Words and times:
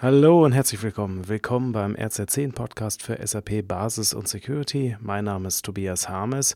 Hallo 0.00 0.44
und 0.44 0.52
herzlich 0.52 0.80
willkommen. 0.84 1.26
Willkommen 1.26 1.72
beim 1.72 1.96
RZ10 1.96 2.52
Podcast 2.52 3.02
für 3.02 3.18
SAP 3.26 3.66
Basis 3.66 4.14
und 4.14 4.28
Security. 4.28 4.96
Mein 5.00 5.24
Name 5.24 5.48
ist 5.48 5.64
Tobias 5.64 6.08
Harmes 6.08 6.54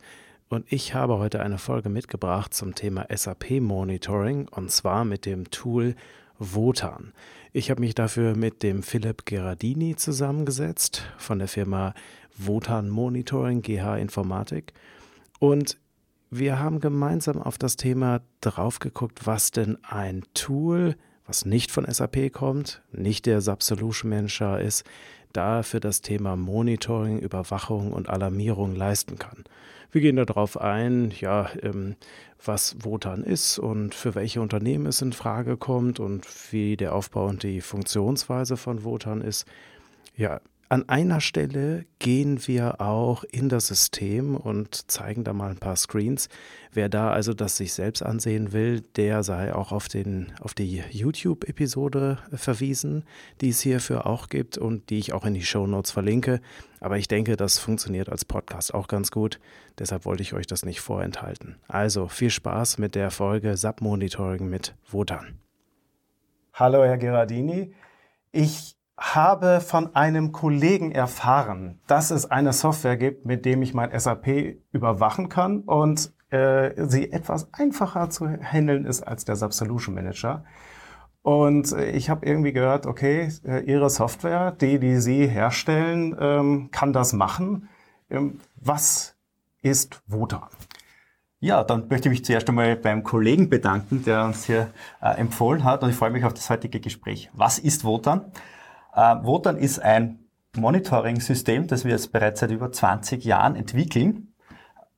und 0.48 0.72
ich 0.72 0.94
habe 0.94 1.18
heute 1.18 1.40
eine 1.40 1.58
Folge 1.58 1.88
mitgebracht 1.88 2.54
zum 2.54 2.76
Thema 2.76 3.04
SAP 3.12 3.60
Monitoring 3.60 4.46
und 4.46 4.70
zwar 4.70 5.04
mit 5.04 5.26
dem 5.26 5.50
Tool 5.50 5.96
Wotan. 6.38 7.12
Ich 7.52 7.68
habe 7.68 7.80
mich 7.80 7.96
dafür 7.96 8.36
mit 8.36 8.62
dem 8.62 8.84
Philipp 8.84 9.26
Gerardini 9.26 9.96
zusammengesetzt 9.96 11.02
von 11.18 11.40
der 11.40 11.48
Firma 11.48 11.94
Wotan 12.36 12.90
Monitoring 12.90 13.62
GH 13.62 13.96
Informatik 13.96 14.72
und 15.40 15.78
wir 16.30 16.60
haben 16.60 16.78
gemeinsam 16.78 17.42
auf 17.42 17.58
das 17.58 17.74
Thema 17.74 18.20
drauf 18.40 18.78
geguckt, 18.78 19.26
was 19.26 19.50
denn 19.50 19.78
ein 19.82 20.22
Tool 20.32 20.94
was 21.32 21.46
nicht 21.46 21.70
von 21.70 21.90
SAP 21.90 22.30
kommt, 22.30 22.82
nicht 22.92 23.24
der 23.24 23.40
SAP 23.40 23.62
Solution 23.62 24.10
Manager 24.10 24.60
ist, 24.60 24.84
da 25.32 25.62
für 25.62 25.80
das 25.80 26.02
Thema 26.02 26.36
Monitoring, 26.36 27.20
Überwachung 27.20 27.94
und 27.94 28.10
Alarmierung 28.10 28.76
leisten 28.76 29.18
kann. 29.18 29.44
Wir 29.90 30.02
gehen 30.02 30.16
darauf 30.16 30.60
ein, 30.60 31.10
ja, 31.18 31.48
ähm, 31.62 31.96
was 32.44 32.76
Wotan 32.84 33.24
ist 33.24 33.58
und 33.58 33.94
für 33.94 34.14
welche 34.14 34.42
Unternehmen 34.42 34.84
es 34.84 35.00
in 35.00 35.14
Frage 35.14 35.56
kommt 35.56 36.00
und 36.00 36.26
wie 36.52 36.76
der 36.76 36.94
Aufbau 36.94 37.28
und 37.28 37.44
die 37.44 37.62
Funktionsweise 37.62 38.58
von 38.58 38.84
Wotan 38.84 39.22
ist. 39.22 39.46
Ja, 40.14 40.42
an 40.72 40.88
einer 40.88 41.20
Stelle 41.20 41.84
gehen 41.98 42.46
wir 42.48 42.80
auch 42.80 43.24
in 43.24 43.50
das 43.50 43.66
System 43.66 44.34
und 44.34 44.90
zeigen 44.90 45.22
da 45.22 45.34
mal 45.34 45.50
ein 45.50 45.58
paar 45.58 45.76
Screens. 45.76 46.30
Wer 46.72 46.88
da 46.88 47.10
also 47.10 47.34
das 47.34 47.58
sich 47.58 47.74
selbst 47.74 48.02
ansehen 48.02 48.54
will, 48.54 48.80
der 48.96 49.22
sei 49.22 49.54
auch 49.54 49.70
auf, 49.70 49.88
den, 49.88 50.32
auf 50.40 50.54
die 50.54 50.82
YouTube-Episode 50.90 52.16
verwiesen, 52.32 53.04
die 53.42 53.50
es 53.50 53.60
hierfür 53.60 54.06
auch 54.06 54.30
gibt 54.30 54.56
und 54.56 54.88
die 54.88 54.98
ich 54.98 55.12
auch 55.12 55.26
in 55.26 55.34
die 55.34 55.44
Show 55.44 55.66
Notes 55.66 55.90
verlinke. 55.90 56.40
Aber 56.80 56.96
ich 56.96 57.06
denke, 57.06 57.36
das 57.36 57.58
funktioniert 57.58 58.08
als 58.08 58.24
Podcast 58.24 58.72
auch 58.72 58.88
ganz 58.88 59.10
gut. 59.10 59.40
Deshalb 59.78 60.06
wollte 60.06 60.22
ich 60.22 60.32
euch 60.32 60.46
das 60.46 60.64
nicht 60.64 60.80
vorenthalten. 60.80 61.56
Also 61.68 62.08
viel 62.08 62.30
Spaß 62.30 62.78
mit 62.78 62.94
der 62.94 63.10
Folge 63.10 63.58
SAP 63.58 63.82
Monitoring 63.82 64.48
mit 64.48 64.74
Wotan. 64.90 65.38
Hallo, 66.54 66.82
Herr 66.82 66.96
Gerardini. 66.96 67.74
Ich 68.32 68.74
habe 69.02 69.60
von 69.60 69.94
einem 69.96 70.32
Kollegen 70.32 70.92
erfahren, 70.92 71.80
dass 71.86 72.10
es 72.10 72.30
eine 72.30 72.52
Software 72.52 72.96
gibt, 72.96 73.26
mit 73.26 73.44
dem 73.44 73.62
ich 73.62 73.74
mein 73.74 73.98
SAP 73.98 74.58
überwachen 74.70 75.28
kann 75.28 75.60
und 75.60 76.12
äh, 76.30 76.70
sie 76.86 77.10
etwas 77.10 77.52
einfacher 77.52 78.10
zu 78.10 78.28
handeln 78.28 78.86
ist 78.86 79.02
als 79.02 79.24
der 79.24 79.36
SAP 79.36 79.52
Solution 79.52 79.94
Manager. 79.94 80.44
Und 81.22 81.72
ich 81.72 82.10
habe 82.10 82.26
irgendwie 82.26 82.52
gehört, 82.52 82.86
okay, 82.86 83.30
äh, 83.44 83.60
Ihre 83.64 83.90
Software, 83.90 84.50
die, 84.52 84.78
die 84.78 84.96
Sie 84.96 85.26
herstellen, 85.26 86.16
ähm, 86.18 86.68
kann 86.72 86.92
das 86.92 87.12
machen. 87.12 87.68
Ähm, 88.10 88.40
was 88.56 89.16
ist 89.62 90.02
Wotan? 90.06 90.48
Ja, 91.38 91.64
dann 91.64 91.88
möchte 91.88 92.08
ich 92.08 92.10
mich 92.10 92.24
zuerst 92.24 92.48
einmal 92.48 92.76
beim 92.76 93.02
Kollegen 93.02 93.48
bedanken, 93.48 94.04
der 94.04 94.24
uns 94.24 94.44
hier 94.44 94.68
äh, 95.00 95.16
empfohlen 95.16 95.64
hat 95.64 95.82
und 95.82 95.90
ich 95.90 95.96
freue 95.96 96.10
mich 96.10 96.24
auf 96.24 96.34
das 96.34 96.48
heutige 96.50 96.80
Gespräch. 96.80 97.30
Was 97.34 97.58
ist 97.58 97.84
Wotan? 97.84 98.32
Äh, 98.94 99.16
Wotan 99.22 99.56
ist 99.56 99.80
ein 99.80 100.18
Monitoring-System, 100.56 101.66
das 101.66 101.84
wir 101.84 101.92
jetzt 101.92 102.12
bereits 102.12 102.40
seit 102.40 102.50
über 102.50 102.70
20 102.70 103.24
Jahren 103.24 103.56
entwickeln. 103.56 104.28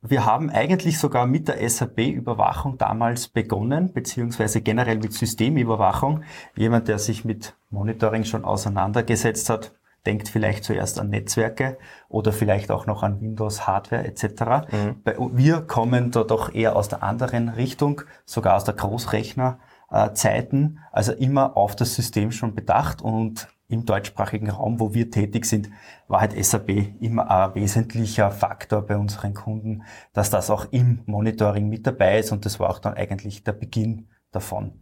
Wir 0.01 0.25
haben 0.25 0.51
eigentlich 0.51 0.99
sogar 0.99 1.25
mit 1.25 1.47
der 1.47 1.67
SAP-Überwachung 1.67 2.77
damals 2.77 3.27
begonnen, 3.27 3.91
beziehungsweise 3.91 4.61
generell 4.61 4.97
mit 4.97 5.13
Systemüberwachung. 5.13 6.23
Jemand, 6.55 6.87
der 6.87 6.99
sich 6.99 7.25
mit 7.25 7.55
Monitoring 7.71 8.23
schon 8.23 8.45
auseinandergesetzt 8.45 9.49
hat, 9.49 9.71
denkt 10.05 10.29
vielleicht 10.29 10.63
zuerst 10.63 10.99
an 10.99 11.09
Netzwerke 11.09 11.79
oder 12.07 12.31
vielleicht 12.31 12.69
auch 12.69 12.85
noch 12.85 13.01
an 13.01 13.19
Windows 13.19 13.65
Hardware 13.65 14.05
etc. 14.05 14.67
Mhm. 14.71 15.01
Wir 15.33 15.61
kommen 15.61 16.11
da 16.11 16.23
doch 16.23 16.53
eher 16.53 16.75
aus 16.75 16.87
der 16.87 17.01
anderen 17.01 17.49
Richtung, 17.49 18.03
sogar 18.25 18.57
aus 18.57 18.65
der 18.65 18.75
Großrechnerzeiten, 18.75 20.81
also 20.91 21.13
immer 21.13 21.57
auf 21.57 21.75
das 21.75 21.95
System 21.95 22.31
schon 22.31 22.53
bedacht 22.53 23.01
und 23.01 23.47
im 23.75 23.85
deutschsprachigen 23.85 24.49
Raum, 24.49 24.79
wo 24.79 24.93
wir 24.93 25.11
tätig 25.11 25.45
sind, 25.45 25.69
war 26.07 26.21
halt 26.21 26.33
SAP 26.43 26.69
immer 26.99 27.29
ein 27.29 27.55
wesentlicher 27.55 28.31
Faktor 28.31 28.81
bei 28.81 28.97
unseren 28.97 29.33
Kunden, 29.33 29.83
dass 30.13 30.29
das 30.29 30.49
auch 30.49 30.65
im 30.71 31.01
Monitoring 31.05 31.69
mit 31.69 31.85
dabei 31.85 32.19
ist 32.19 32.31
und 32.31 32.45
das 32.45 32.59
war 32.59 32.69
auch 32.69 32.79
dann 32.79 32.95
eigentlich 32.95 33.43
der 33.43 33.53
Beginn 33.53 34.07
davon. 34.31 34.73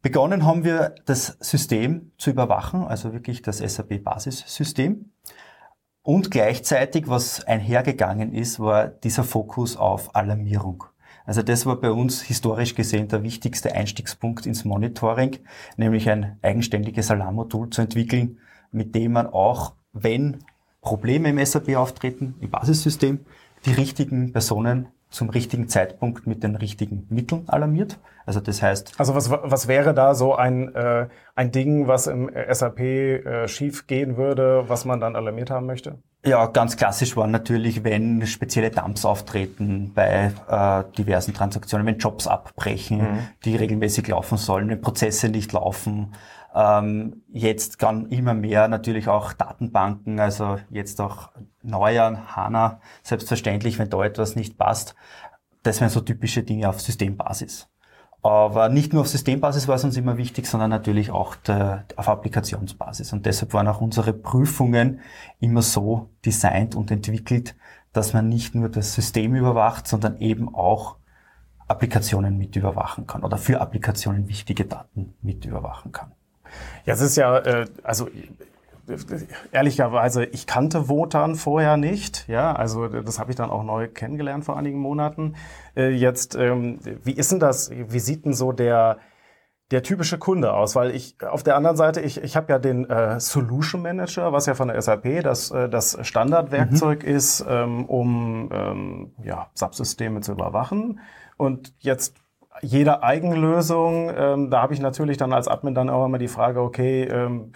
Begonnen 0.00 0.46
haben 0.46 0.62
wir 0.62 0.94
das 1.06 1.36
System 1.40 2.12
zu 2.18 2.30
überwachen, 2.30 2.84
also 2.84 3.12
wirklich 3.12 3.42
das 3.42 3.58
SAP-Basissystem. 3.58 5.10
Und 6.02 6.30
gleichzeitig, 6.30 7.08
was 7.08 7.44
einhergegangen 7.44 8.32
ist, 8.32 8.60
war 8.60 8.86
dieser 8.86 9.24
Fokus 9.24 9.76
auf 9.76 10.14
Alarmierung. 10.14 10.84
Also 11.26 11.42
das 11.42 11.66
war 11.66 11.76
bei 11.76 11.90
uns 11.90 12.22
historisch 12.22 12.74
gesehen 12.74 13.08
der 13.08 13.22
wichtigste 13.22 13.74
Einstiegspunkt 13.74 14.46
ins 14.46 14.64
Monitoring, 14.64 15.36
nämlich 15.76 16.08
ein 16.08 16.38
eigenständiges 16.42 17.10
Alarmmodul 17.10 17.70
zu 17.70 17.82
entwickeln, 17.82 18.38
mit 18.72 18.94
dem 18.94 19.12
man 19.12 19.26
auch, 19.26 19.74
wenn 19.92 20.38
Probleme 20.80 21.28
im 21.28 21.44
SAP 21.44 21.76
auftreten, 21.76 22.34
im 22.40 22.50
Basissystem, 22.50 23.20
die 23.66 23.72
richtigen 23.72 24.32
Personen 24.32 24.88
zum 25.10 25.30
richtigen 25.30 25.68
Zeitpunkt 25.68 26.26
mit 26.26 26.42
den 26.42 26.54
richtigen 26.54 27.06
Mitteln 27.08 27.48
alarmiert. 27.48 27.98
Also 28.26 28.40
das 28.40 28.62
heißt. 28.62 28.94
Also 28.98 29.14
was, 29.14 29.30
was 29.30 29.68
wäre 29.68 29.94
da 29.94 30.14
so 30.14 30.34
ein, 30.34 30.74
äh, 30.74 31.08
ein 31.34 31.50
Ding, 31.50 31.88
was 31.88 32.06
im 32.06 32.30
SAP 32.50 32.80
äh, 32.80 33.48
schief 33.48 33.86
gehen 33.86 34.16
würde, 34.16 34.64
was 34.68 34.84
man 34.84 35.00
dann 35.00 35.16
alarmiert 35.16 35.50
haben 35.50 35.66
möchte? 35.66 35.98
Ja, 36.28 36.44
ganz 36.44 36.76
klassisch 36.76 37.16
war 37.16 37.26
natürlich, 37.26 37.84
wenn 37.84 38.26
spezielle 38.26 38.70
Dumps 38.70 39.06
auftreten 39.06 39.92
bei 39.94 40.30
äh, 40.46 40.84
diversen 40.98 41.32
Transaktionen, 41.32 41.86
wenn 41.86 41.96
Jobs 41.96 42.26
abbrechen, 42.26 42.98
mhm. 42.98 43.28
die 43.46 43.56
regelmäßig 43.56 44.08
laufen 44.08 44.36
sollen, 44.36 44.68
wenn 44.68 44.82
Prozesse 44.82 45.30
nicht 45.30 45.54
laufen. 45.54 46.14
Ähm, 46.54 47.22
jetzt 47.32 47.78
kann 47.78 48.10
immer 48.10 48.34
mehr 48.34 48.68
natürlich 48.68 49.08
auch 49.08 49.32
Datenbanken, 49.32 50.20
also 50.20 50.58
jetzt 50.68 51.00
auch 51.00 51.30
neuer 51.62 52.36
HANA, 52.36 52.82
selbstverständlich, 53.02 53.78
wenn 53.78 53.88
da 53.88 54.04
etwas 54.04 54.36
nicht 54.36 54.58
passt. 54.58 54.94
Das 55.62 55.80
wären 55.80 55.88
so 55.88 56.02
typische 56.02 56.42
Dinge 56.42 56.68
auf 56.68 56.82
Systembasis. 56.82 57.70
Aber 58.22 58.68
nicht 58.68 58.92
nur 58.92 59.02
auf 59.02 59.08
Systembasis 59.08 59.68
war 59.68 59.76
es 59.76 59.84
uns 59.84 59.96
immer 59.96 60.16
wichtig, 60.16 60.46
sondern 60.46 60.70
natürlich 60.70 61.10
auch 61.10 61.36
der, 61.36 61.84
auf 61.96 62.08
Applikationsbasis. 62.08 63.12
Und 63.12 63.26
deshalb 63.26 63.54
waren 63.54 63.68
auch 63.68 63.80
unsere 63.80 64.12
Prüfungen 64.12 65.00
immer 65.38 65.62
so 65.62 66.10
designt 66.26 66.74
und 66.74 66.90
entwickelt, 66.90 67.54
dass 67.92 68.12
man 68.12 68.28
nicht 68.28 68.54
nur 68.54 68.68
das 68.68 68.94
System 68.94 69.34
überwacht, 69.34 69.86
sondern 69.86 70.18
eben 70.18 70.54
auch 70.54 70.96
Applikationen 71.68 72.36
mit 72.38 72.56
überwachen 72.56 73.06
kann 73.06 73.22
oder 73.22 73.36
für 73.36 73.60
Applikationen 73.60 74.28
wichtige 74.28 74.64
Daten 74.64 75.14
mit 75.22 75.44
überwachen 75.44 75.92
kann. 75.92 76.12
Ja, 76.86 76.94
es 76.94 77.00
ist 77.00 77.16
ja, 77.16 77.38
äh, 77.38 77.66
also 77.82 78.08
ehrlicherweise, 79.52 80.24
ich 80.24 80.46
kannte 80.46 80.88
Wotan 80.88 81.34
vorher 81.34 81.76
nicht. 81.76 82.28
Ja, 82.28 82.52
also 82.52 82.88
das 82.88 83.18
habe 83.18 83.30
ich 83.30 83.36
dann 83.36 83.50
auch 83.50 83.62
neu 83.62 83.88
kennengelernt 83.88 84.44
vor 84.44 84.56
einigen 84.56 84.78
Monaten. 84.78 85.34
Äh, 85.76 85.90
jetzt, 85.90 86.34
ähm, 86.34 86.78
wie 87.02 87.12
ist 87.12 87.32
denn 87.32 87.40
das? 87.40 87.70
Wie 87.70 88.00
sieht 88.00 88.24
denn 88.24 88.34
so 88.34 88.52
der 88.52 88.98
der 89.70 89.82
typische 89.82 90.18
Kunde 90.18 90.54
aus? 90.54 90.76
Weil 90.76 90.94
ich 90.94 91.16
auf 91.22 91.42
der 91.42 91.56
anderen 91.56 91.76
Seite, 91.76 92.00
ich, 92.00 92.22
ich 92.22 92.36
habe 92.36 92.52
ja 92.52 92.58
den 92.58 92.88
äh, 92.88 93.20
Solution 93.20 93.82
Manager, 93.82 94.32
was 94.32 94.46
ja 94.46 94.54
von 94.54 94.68
der 94.68 94.80
SAP 94.80 95.22
das, 95.22 95.50
äh, 95.50 95.68
das 95.68 95.98
Standardwerkzeug 96.06 97.02
mhm. 97.02 97.14
ist, 97.14 97.44
ähm, 97.48 97.84
um 97.84 98.48
ähm, 98.52 99.12
ja, 99.22 99.50
Subsysteme 99.54 100.20
zu 100.20 100.32
überwachen. 100.32 101.00
Und 101.36 101.74
jetzt 101.78 102.16
jede 102.62 103.02
Eigenlösung, 103.02 104.10
ähm, 104.16 104.50
da 104.50 104.62
habe 104.62 104.74
ich 104.74 104.80
natürlich 104.80 105.16
dann 105.16 105.32
als 105.32 105.48
Admin 105.48 105.74
dann 105.74 105.90
auch 105.90 106.04
immer 106.04 106.18
die 106.18 106.28
Frage, 106.28 106.60
okay, 106.60 107.04
ähm, 107.04 107.52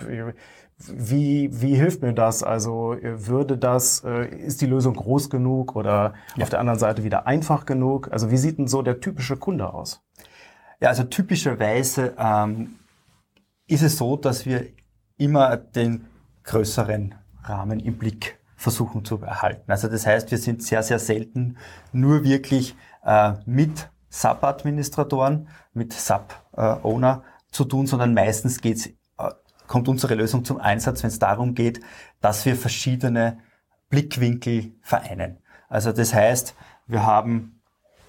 wie, 0.88 1.48
wie 1.52 1.74
hilft 1.74 2.02
mir 2.02 2.12
das? 2.12 2.42
Also 2.42 2.96
würde 3.00 3.58
das, 3.58 4.02
äh, 4.04 4.26
ist 4.26 4.60
die 4.60 4.66
Lösung 4.66 4.94
groß 4.94 5.30
genug 5.30 5.76
oder 5.76 6.14
ja. 6.36 6.42
auf 6.42 6.50
der 6.50 6.60
anderen 6.60 6.78
Seite 6.78 7.04
wieder 7.04 7.26
einfach 7.26 7.66
genug? 7.66 8.10
Also 8.12 8.30
wie 8.30 8.36
sieht 8.36 8.58
denn 8.58 8.68
so 8.68 8.82
der 8.82 9.00
typische 9.00 9.36
Kunde 9.36 9.72
aus? 9.72 10.02
Ja, 10.80 10.88
also 10.88 11.04
typischerweise 11.04 12.14
ähm, 12.18 12.74
ist 13.66 13.82
es 13.82 13.96
so, 13.96 14.16
dass 14.16 14.46
wir 14.46 14.66
immer 15.16 15.56
den 15.56 16.06
größeren 16.44 17.14
Rahmen 17.44 17.80
im 17.80 17.98
Blick 17.98 18.38
versuchen 18.56 19.04
zu 19.04 19.20
erhalten. 19.20 19.70
Also 19.70 19.88
das 19.88 20.06
heißt, 20.06 20.30
wir 20.30 20.38
sind 20.38 20.62
sehr, 20.62 20.82
sehr 20.82 20.98
selten 20.98 21.56
nur 21.92 22.24
wirklich 22.24 22.76
äh, 23.04 23.34
mit 23.44 23.90
SAP-Administratoren, 24.10 25.48
mit 25.72 25.92
SAP-Owner 25.92 27.22
äh, 27.24 27.52
zu 27.52 27.64
tun, 27.64 27.86
sondern 27.86 28.14
meistens 28.14 28.60
geht 28.60 28.76
es 28.76 28.90
kommt 29.66 29.88
unsere 29.88 30.14
Lösung 30.14 30.44
zum 30.44 30.58
Einsatz, 30.58 31.02
wenn 31.02 31.08
es 31.08 31.18
darum 31.18 31.54
geht, 31.54 31.80
dass 32.20 32.44
wir 32.44 32.56
verschiedene 32.56 33.38
Blickwinkel 33.88 34.72
vereinen. 34.80 35.38
Also 35.68 35.92
das 35.92 36.14
heißt, 36.14 36.54
wir 36.86 37.06
haben 37.06 37.62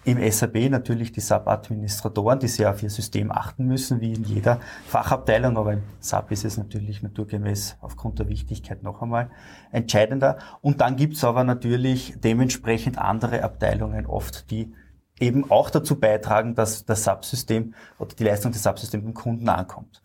im 0.06 0.32
SAP 0.32 0.70
natürlich 0.70 1.14
die 1.14 1.22
SAP-Administratoren, 1.22 2.40
die 2.40 2.50
sehr 2.50 2.70
auf 2.70 2.84
ihr 2.84 2.90
System 2.90 3.32
achten 3.32 3.66
müssen, 3.66 4.02
wie 4.02 4.14
in 4.14 4.24
jeder 4.24 4.60
Fachabteilung, 4.86 5.58
aber 5.58 5.74
im 5.74 5.84
SAP 6.02 6.32
ist 6.32 6.44
es 6.44 6.58
natürlich 6.58 7.02
naturgemäß 7.02 7.78
aufgrund 7.80 8.20
der 8.20 8.28
Wichtigkeit 8.28 8.84
noch 8.84 9.02
einmal 9.02 9.30
entscheidender. 9.72 10.38
Und 10.62 10.82
dann 10.82 10.98
gibt 10.98 11.16
es 11.16 11.24
aber 11.24 11.46
natürlich 11.46 12.16
dementsprechend 12.22 12.98
andere 12.98 13.44
Abteilungen 13.44 14.06
oft, 14.06 14.52
die 14.52 14.74
eben 15.20 15.50
auch 15.50 15.70
dazu 15.70 15.98
beitragen, 16.00 16.54
dass 16.54 16.86
das 16.86 17.06
SAP-System 17.06 17.74
oder 17.98 18.14
die 18.14 18.26
Leistung 18.26 18.52
des 18.52 18.64
SAP-Systems 18.64 19.06
beim 19.06 19.14
Kunden 19.14 19.48
ankommt. 19.48 20.03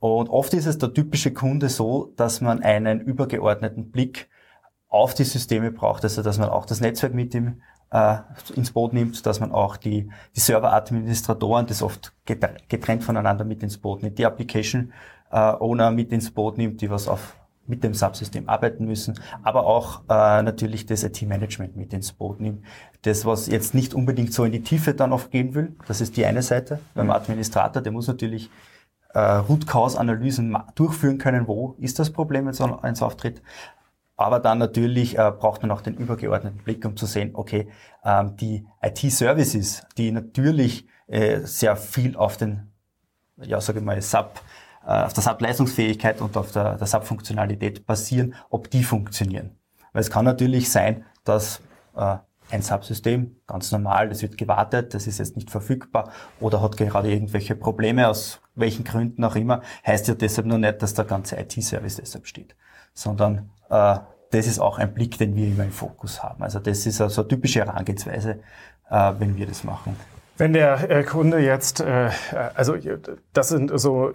Und 0.00 0.28
oft 0.28 0.54
ist 0.54 0.66
es 0.66 0.78
der 0.78 0.94
typische 0.94 1.32
Kunde 1.32 1.68
so, 1.68 2.12
dass 2.16 2.40
man 2.40 2.62
einen 2.62 3.00
übergeordneten 3.00 3.90
Blick 3.90 4.28
auf 4.88 5.14
die 5.14 5.24
Systeme 5.24 5.70
braucht, 5.70 6.04
also 6.04 6.22
dass 6.22 6.38
man 6.38 6.48
auch 6.48 6.64
das 6.64 6.80
Netzwerk 6.80 7.14
mit 7.14 7.34
ihm 7.34 7.60
äh, 7.90 8.18
ins 8.54 8.72
Boot 8.72 8.92
nimmt, 8.92 9.24
dass 9.26 9.40
man 9.40 9.52
auch 9.52 9.76
die, 9.76 10.10
die 10.34 10.40
Server-Administratoren, 10.40 11.66
das 11.66 11.82
oft 11.82 12.12
getrennt 12.24 13.04
voneinander 13.04 13.44
mit 13.44 13.62
ins 13.62 13.78
Boot 13.78 14.02
nimmt, 14.02 14.18
die 14.18 14.26
Application 14.26 14.92
äh, 15.30 15.36
Owner 15.36 15.90
mit 15.90 16.12
ins 16.12 16.30
Boot 16.30 16.58
nimmt, 16.58 16.80
die 16.80 16.90
was 16.90 17.08
auf 17.08 17.34
mit 17.66 17.84
dem 17.84 17.92
Subsystem 17.92 18.48
arbeiten 18.48 18.86
müssen, 18.86 19.20
aber 19.42 19.66
auch 19.66 20.00
äh, 20.08 20.42
natürlich 20.42 20.86
das 20.86 21.04
IT-Management 21.04 21.76
mit 21.76 21.92
ins 21.92 22.12
Boot 22.12 22.40
nimmt. 22.40 22.64
Das, 23.02 23.26
was 23.26 23.46
jetzt 23.46 23.74
nicht 23.74 23.92
unbedingt 23.92 24.32
so 24.32 24.44
in 24.44 24.52
die 24.52 24.62
Tiefe 24.62 24.94
dann 24.94 25.12
oft 25.12 25.30
gehen 25.30 25.54
will, 25.54 25.76
das 25.86 26.00
ist 26.00 26.16
die 26.16 26.24
eine 26.24 26.40
Seite. 26.40 26.80
Beim 26.94 27.10
Administrator, 27.10 27.82
der 27.82 27.92
muss 27.92 28.08
natürlich 28.08 28.48
äh, 29.18 29.36
Root-Cause-Analysen 29.38 30.56
durchführen 30.74 31.18
können, 31.18 31.48
wo 31.48 31.74
ist 31.78 31.98
das 31.98 32.10
Problem, 32.10 32.46
wenn 32.46 32.52
so 32.52 32.64
eins 32.80 33.02
auftritt. 33.02 33.42
Aber 34.16 34.40
dann 34.40 34.58
natürlich 34.58 35.18
äh, 35.18 35.30
braucht 35.30 35.62
man 35.62 35.70
auch 35.70 35.80
den 35.80 35.94
übergeordneten 35.94 36.62
Blick, 36.62 36.84
um 36.84 36.96
zu 36.96 37.06
sehen, 37.06 37.30
okay, 37.34 37.68
ähm, 38.04 38.36
die 38.36 38.66
IT-Services, 38.82 39.86
die 39.96 40.10
natürlich 40.12 40.86
äh, 41.06 41.40
sehr 41.40 41.76
viel 41.76 42.16
auf 42.16 42.36
den, 42.36 42.72
ja, 43.36 43.60
sage 43.60 43.78
ich 43.78 43.84
mal, 43.84 44.00
Sub, 44.02 44.40
äh, 44.86 45.04
auf 45.04 45.12
der 45.12 45.22
SAP-Leistungsfähigkeit 45.22 46.20
und 46.20 46.36
auf 46.36 46.52
der, 46.52 46.76
der 46.76 46.86
SAP-Funktionalität 46.86 47.86
basieren, 47.86 48.34
ob 48.50 48.70
die 48.70 48.82
funktionieren. 48.82 49.56
Weil 49.92 50.00
es 50.00 50.10
kann 50.10 50.24
natürlich 50.24 50.70
sein, 50.70 51.04
dass 51.24 51.60
äh, 51.96 52.16
ein 52.50 52.62
Subsystem, 52.62 53.36
ganz 53.46 53.72
normal, 53.72 54.08
das 54.08 54.22
wird 54.22 54.38
gewartet, 54.38 54.94
das 54.94 55.06
ist 55.06 55.18
jetzt 55.18 55.36
nicht 55.36 55.50
verfügbar 55.50 56.10
oder 56.40 56.62
hat 56.62 56.76
gerade 56.76 57.10
irgendwelche 57.10 57.54
Probleme, 57.54 58.08
aus 58.08 58.40
welchen 58.54 58.84
Gründen 58.84 59.22
auch 59.24 59.36
immer, 59.36 59.62
heißt 59.86 60.08
ja 60.08 60.14
deshalb 60.14 60.46
nur 60.46 60.58
nicht, 60.58 60.82
dass 60.82 60.94
der 60.94 61.04
ganze 61.04 61.36
IT-Service 61.36 61.96
deshalb 61.96 62.26
steht, 62.26 62.56
sondern 62.94 63.50
äh, 63.70 63.98
das 64.30 64.46
ist 64.46 64.58
auch 64.58 64.78
ein 64.78 64.92
Blick, 64.92 65.18
den 65.18 65.34
wir 65.36 65.46
immer 65.46 65.64
im 65.64 65.72
Fokus 65.72 66.22
haben. 66.22 66.42
Also 66.42 66.58
das 66.58 66.84
ist 66.86 67.00
also 67.00 67.22
eine 67.22 67.28
typische 67.28 67.60
Herangehensweise, 67.60 68.40
äh, 68.90 69.12
wenn 69.18 69.36
wir 69.36 69.46
das 69.46 69.64
machen. 69.64 69.96
Wenn 70.38 70.52
der 70.52 70.88
äh, 70.88 71.02
Kunde 71.02 71.38
jetzt, 71.40 71.80
äh, 71.80 72.10
also 72.54 72.76
das 73.32 73.48
sind 73.48 73.72
so 73.74 74.12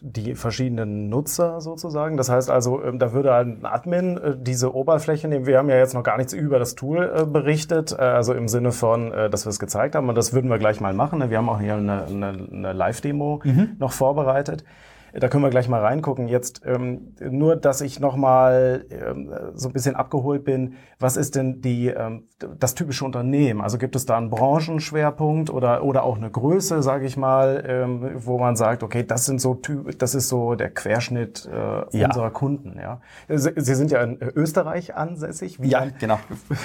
die 0.00 0.34
verschiedenen 0.34 1.08
Nutzer 1.08 1.60
sozusagen. 1.60 2.16
Das 2.16 2.28
heißt 2.28 2.50
also, 2.50 2.82
ähm, 2.82 2.98
da 2.98 3.12
würde 3.12 3.32
ein 3.32 3.64
Admin 3.64 4.18
äh, 4.18 4.34
diese 4.36 4.74
Oberfläche 4.74 5.28
nehmen. 5.28 5.46
Wir 5.46 5.58
haben 5.58 5.70
ja 5.70 5.76
jetzt 5.76 5.94
noch 5.94 6.02
gar 6.02 6.16
nichts 6.16 6.32
über 6.32 6.58
das 6.58 6.74
Tool 6.74 7.26
berichtet, 7.26 7.96
also 7.98 8.34
im 8.34 8.48
Sinne 8.48 8.72
von, 8.72 9.10
dass 9.30 9.46
wir 9.46 9.50
es 9.50 9.58
gezeigt 9.58 9.94
haben. 9.94 10.08
Und 10.08 10.16
das 10.16 10.32
würden 10.32 10.50
wir 10.50 10.58
gleich 10.58 10.80
mal 10.80 10.92
machen. 10.92 11.28
Wir 11.30 11.38
haben 11.38 11.48
auch 11.48 11.60
hier 11.60 11.76
eine, 11.76 12.04
eine, 12.04 12.48
eine 12.52 12.72
Live-Demo 12.72 13.40
mhm. 13.44 13.76
noch 13.78 13.92
vorbereitet. 13.92 14.64
Da 15.12 15.28
können 15.28 15.42
wir 15.42 15.50
gleich 15.50 15.68
mal 15.68 15.80
reingucken. 15.80 16.28
Jetzt 16.28 16.62
ähm, 16.64 17.14
nur, 17.20 17.56
dass 17.56 17.80
ich 17.80 18.00
noch 18.00 18.16
mal 18.16 18.84
ähm, 18.90 19.32
so 19.54 19.68
ein 19.68 19.72
bisschen 19.72 19.96
abgeholt 19.96 20.44
bin. 20.44 20.74
Was 20.98 21.16
ist 21.16 21.34
denn 21.34 21.60
die 21.60 21.88
ähm, 21.88 22.28
das 22.58 22.74
typische 22.74 23.04
Unternehmen? 23.04 23.60
Also 23.60 23.78
gibt 23.78 23.96
es 23.96 24.06
da 24.06 24.16
einen 24.16 24.30
Branchenschwerpunkt 24.30 25.50
oder 25.50 25.82
oder 25.82 26.04
auch 26.04 26.16
eine 26.16 26.30
Größe, 26.30 26.82
sage 26.82 27.06
ich 27.06 27.16
mal, 27.16 27.64
ähm, 27.66 28.10
wo 28.16 28.38
man 28.38 28.56
sagt, 28.56 28.82
okay, 28.82 29.04
das 29.04 29.26
sind 29.26 29.40
so 29.40 29.60
das 29.98 30.14
ist 30.14 30.28
so 30.28 30.54
der 30.54 30.70
Querschnitt 30.70 31.48
äh, 31.52 31.98
ja. 31.98 32.06
unserer 32.06 32.30
Kunden. 32.30 32.78
Ja, 32.78 33.00
Sie, 33.28 33.52
Sie, 33.56 33.74
sind 33.74 33.90
ja 33.90 34.02
in 34.02 34.18
Österreich 34.20 34.94
ansässig. 34.94 35.60
Wie 35.60 35.68
ja, 35.68 35.86
genau. 35.98 36.18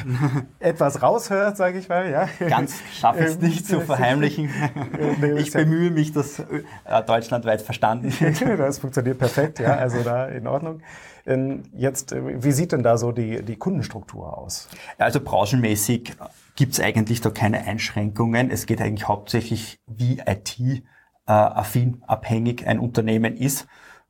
etwas 0.59 1.01
raushört, 1.01 1.57
sage 1.57 1.79
ich 1.79 1.89
mal. 1.89 2.09
Ja, 2.09 2.27
ganz 2.47 2.75
schaffe 2.93 3.21
ich 3.21 3.25
es 3.25 3.39
nicht 3.39 3.67
zu 3.67 3.81
verheimlichen. 3.81 4.49
ich 5.37 5.51
bemühe 5.51 5.91
mich, 5.91 6.13
das 6.13 6.39
äh, 6.39 7.03
deutschlandweit 7.05 7.61
verstanden 7.61 8.11
das 8.57 8.79
funktioniert 8.79 9.17
perfekt, 9.19 9.59
ja, 9.59 9.75
also 9.75 10.03
da 10.03 10.27
in 10.27 10.47
Ordnung. 10.47 10.81
Ähm, 11.25 11.63
jetzt, 11.73 12.11
äh, 12.11 12.43
wie 12.43 12.51
sieht 12.51 12.71
denn 12.71 12.83
da 12.83 12.97
so 12.97 13.11
die, 13.11 13.41
die 13.41 13.55
Kundenstruktur 13.55 14.37
aus? 14.37 14.67
Also 14.97 15.19
branchenmäßig 15.19 16.13
gibt 16.55 16.73
es 16.73 16.79
eigentlich 16.79 17.21
da 17.21 17.29
keine 17.29 17.63
Einschränkungen. 17.65 18.51
Es 18.51 18.65
geht 18.65 18.81
eigentlich 18.81 19.07
hauptsächlich, 19.07 19.79
wie 19.87 20.21
IT-affin 20.25 22.03
abhängig 22.05 22.67
ein 22.67 22.79
Unternehmen 22.79 23.35
ist. 23.35 23.67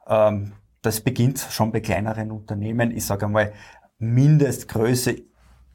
Ähm, 0.08 0.54
das 0.82 1.02
beginnt 1.02 1.40
schon 1.40 1.72
bei 1.72 1.80
kleineren 1.80 2.32
Unternehmen. 2.32 2.92
Ich 2.92 3.06
sage 3.06 3.26
einmal, 3.26 3.54
Mindestgröße 3.98 5.16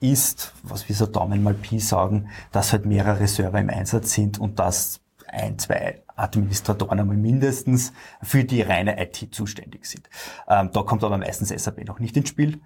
ist, 0.00 0.52
was 0.62 0.88
wir 0.88 0.96
so 0.96 1.06
Daumen 1.06 1.42
mal 1.42 1.54
Pi 1.54 1.80
sagen, 1.80 2.28
dass 2.52 2.72
halt 2.72 2.86
mehrere 2.86 3.26
Server 3.26 3.58
im 3.58 3.70
Einsatz 3.70 4.12
sind 4.12 4.38
und 4.38 4.58
dass 4.58 5.00
ein, 5.26 5.58
zwei 5.58 6.02
Administratoren 6.20 7.00
einmal 7.00 7.16
mindestens 7.16 7.92
für 8.22 8.44
die 8.44 8.62
reine 8.62 9.02
IT 9.02 9.34
zuständig 9.34 9.86
sind. 9.86 10.08
Ähm, 10.48 10.70
da 10.72 10.82
kommt 10.82 11.04
aber 11.04 11.18
meistens 11.18 11.48
SAP 11.48 11.86
noch 11.86 11.98
nicht 11.98 12.16
ins 12.16 12.28
Spiel. 12.28 12.60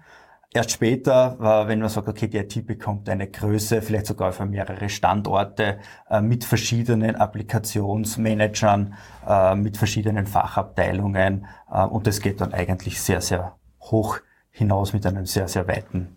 Erst 0.55 0.71
später, 0.71 1.37
äh, 1.39 1.67
wenn 1.67 1.79
man 1.79 1.89
sagt, 1.89 2.07
okay, 2.07 2.29
die 2.29 2.37
IT 2.37 2.65
bekommt 2.65 3.09
eine 3.09 3.27
Größe, 3.27 3.81
vielleicht 3.81 4.05
sogar 4.05 4.31
für 4.31 4.45
mehrere 4.45 4.87
Standorte 4.87 5.79
äh, 6.09 6.21
mit 6.21 6.45
verschiedenen 6.45 7.17
Applikationsmanagern, 7.17 8.93
äh, 9.27 9.55
mit 9.55 9.75
verschiedenen 9.75 10.27
Fachabteilungen 10.27 11.45
und 11.89 12.07
das 12.07 12.21
geht 12.21 12.39
dann 12.39 12.53
eigentlich 12.53 13.01
sehr, 13.01 13.19
sehr 13.19 13.57
hoch 13.81 14.19
hinaus 14.51 14.93
mit 14.93 15.05
einem 15.05 15.25
sehr, 15.25 15.49
sehr 15.49 15.67
weiten 15.67 16.15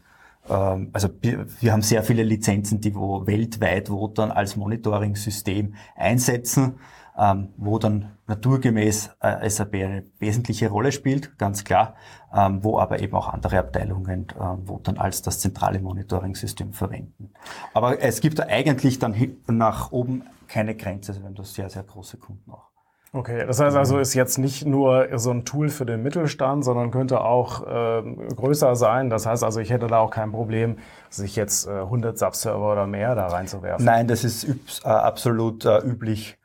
ähm, 0.48 0.90
also 0.92 1.08
wir 1.20 1.72
haben 1.72 1.82
sehr 1.82 2.02
viele 2.04 2.22
Lizenzen, 2.22 2.80
die 2.80 2.94
wo 2.94 3.26
weltweit 3.26 3.90
wo 3.90 4.06
dann 4.08 4.30
als 4.30 4.56
Monitoring-System 4.56 5.74
einsetzen, 5.96 6.78
ähm, 7.18 7.48
wo 7.56 7.78
dann 7.78 8.12
naturgemäß 8.26 9.10
äh, 9.20 9.48
SAP 9.48 9.74
eine 9.74 10.04
wesentliche 10.18 10.68
Rolle 10.68 10.92
spielt, 10.92 11.38
ganz 11.38 11.64
klar, 11.64 11.94
ähm, 12.34 12.62
wo 12.62 12.78
aber 12.78 13.00
eben 13.00 13.14
auch 13.16 13.28
andere 13.28 13.58
Abteilungen 13.58 14.26
äh, 14.38 14.44
wo 14.64 14.78
dann 14.78 14.98
als 14.98 15.22
das 15.22 15.40
zentrale 15.40 15.80
Monitoring-System 15.80 16.72
verwenden. 16.72 17.30
Aber 17.74 18.00
es 18.00 18.20
gibt 18.20 18.40
eigentlich 18.40 18.98
dann 18.98 19.14
nach 19.46 19.90
oben 19.92 20.24
keine 20.46 20.74
Grenze, 20.74 21.12
also 21.12 21.22
wir 21.22 21.26
haben 21.28 21.34
da 21.34 21.44
sehr, 21.44 21.68
sehr 21.68 21.82
große 21.82 22.16
Kunden 22.18 22.50
auch. 22.50 22.68
Okay, 23.12 23.46
das 23.46 23.58
heißt 23.58 23.74
also, 23.74 23.98
ist 23.98 24.12
jetzt 24.12 24.36
nicht 24.36 24.66
nur 24.66 25.08
so 25.18 25.30
ein 25.30 25.46
Tool 25.46 25.70
für 25.70 25.86
den 25.86 26.02
Mittelstand, 26.02 26.62
sondern 26.62 26.90
könnte 26.90 27.22
auch 27.22 27.66
äh, 27.66 28.02
größer 28.34 28.76
sein. 28.76 29.08
Das 29.08 29.24
heißt 29.24 29.42
also, 29.44 29.60
ich 29.60 29.70
hätte 29.70 29.86
da 29.86 29.98
auch 29.98 30.10
kein 30.10 30.30
Problem, 30.30 30.76
sich 31.08 31.34
jetzt 31.34 31.66
äh, 31.66 31.70
100 31.70 32.18
Subserver 32.18 32.72
oder 32.72 32.86
mehr 32.86 33.14
da 33.14 33.28
reinzuwerfen. 33.28 33.84
Nein, 33.84 34.08
das 34.08 34.24
ist 34.24 34.84
äh, 34.84 34.88
absolut 34.88 35.64
äh, 35.64 35.78
üblich, 35.78 36.37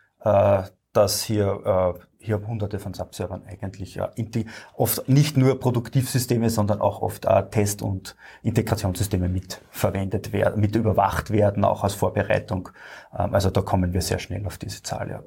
dass 0.94 1.24
hier, 1.24 1.96
äh, 1.98 2.00
hier 2.20 2.48
hunderte 2.48 2.80
von 2.80 2.94
Subservern 2.94 3.44
eigentlich 3.48 3.98
äh, 3.98 4.46
oft 4.76 5.10
nicht 5.10 5.36
nur 5.36 5.60
Produktivsysteme, 5.60 6.50
sondern 6.50 6.80
auch 6.80 7.02
oft 7.02 7.26
äh, 7.26 7.50
Test- 7.50 7.82
und 7.82 8.16
Integrationssysteme 8.44 9.28
mit 9.28 9.62
verwendet 9.72 10.32
werden, 10.32 10.62
mit 10.62 10.76
überwacht 10.76 11.32
werden, 11.32 11.66
auch 11.66 11.84
als 11.84 11.96
Vorbereitung. 11.96 12.70
Ähm, 13.18 13.34
also 13.34 13.50
da 13.50 13.62
kommen 13.62 13.92
wir 13.94 14.02
sehr 14.02 14.20
schnell 14.20 14.46
auf 14.46 14.58
diese 14.58 14.84
Zahl, 14.84 15.10
ja. 15.10 15.24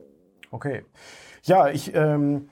Okay. 0.53 0.85
Ja, 1.43 1.69
ich, 1.69 1.95
ähm, 1.95 2.49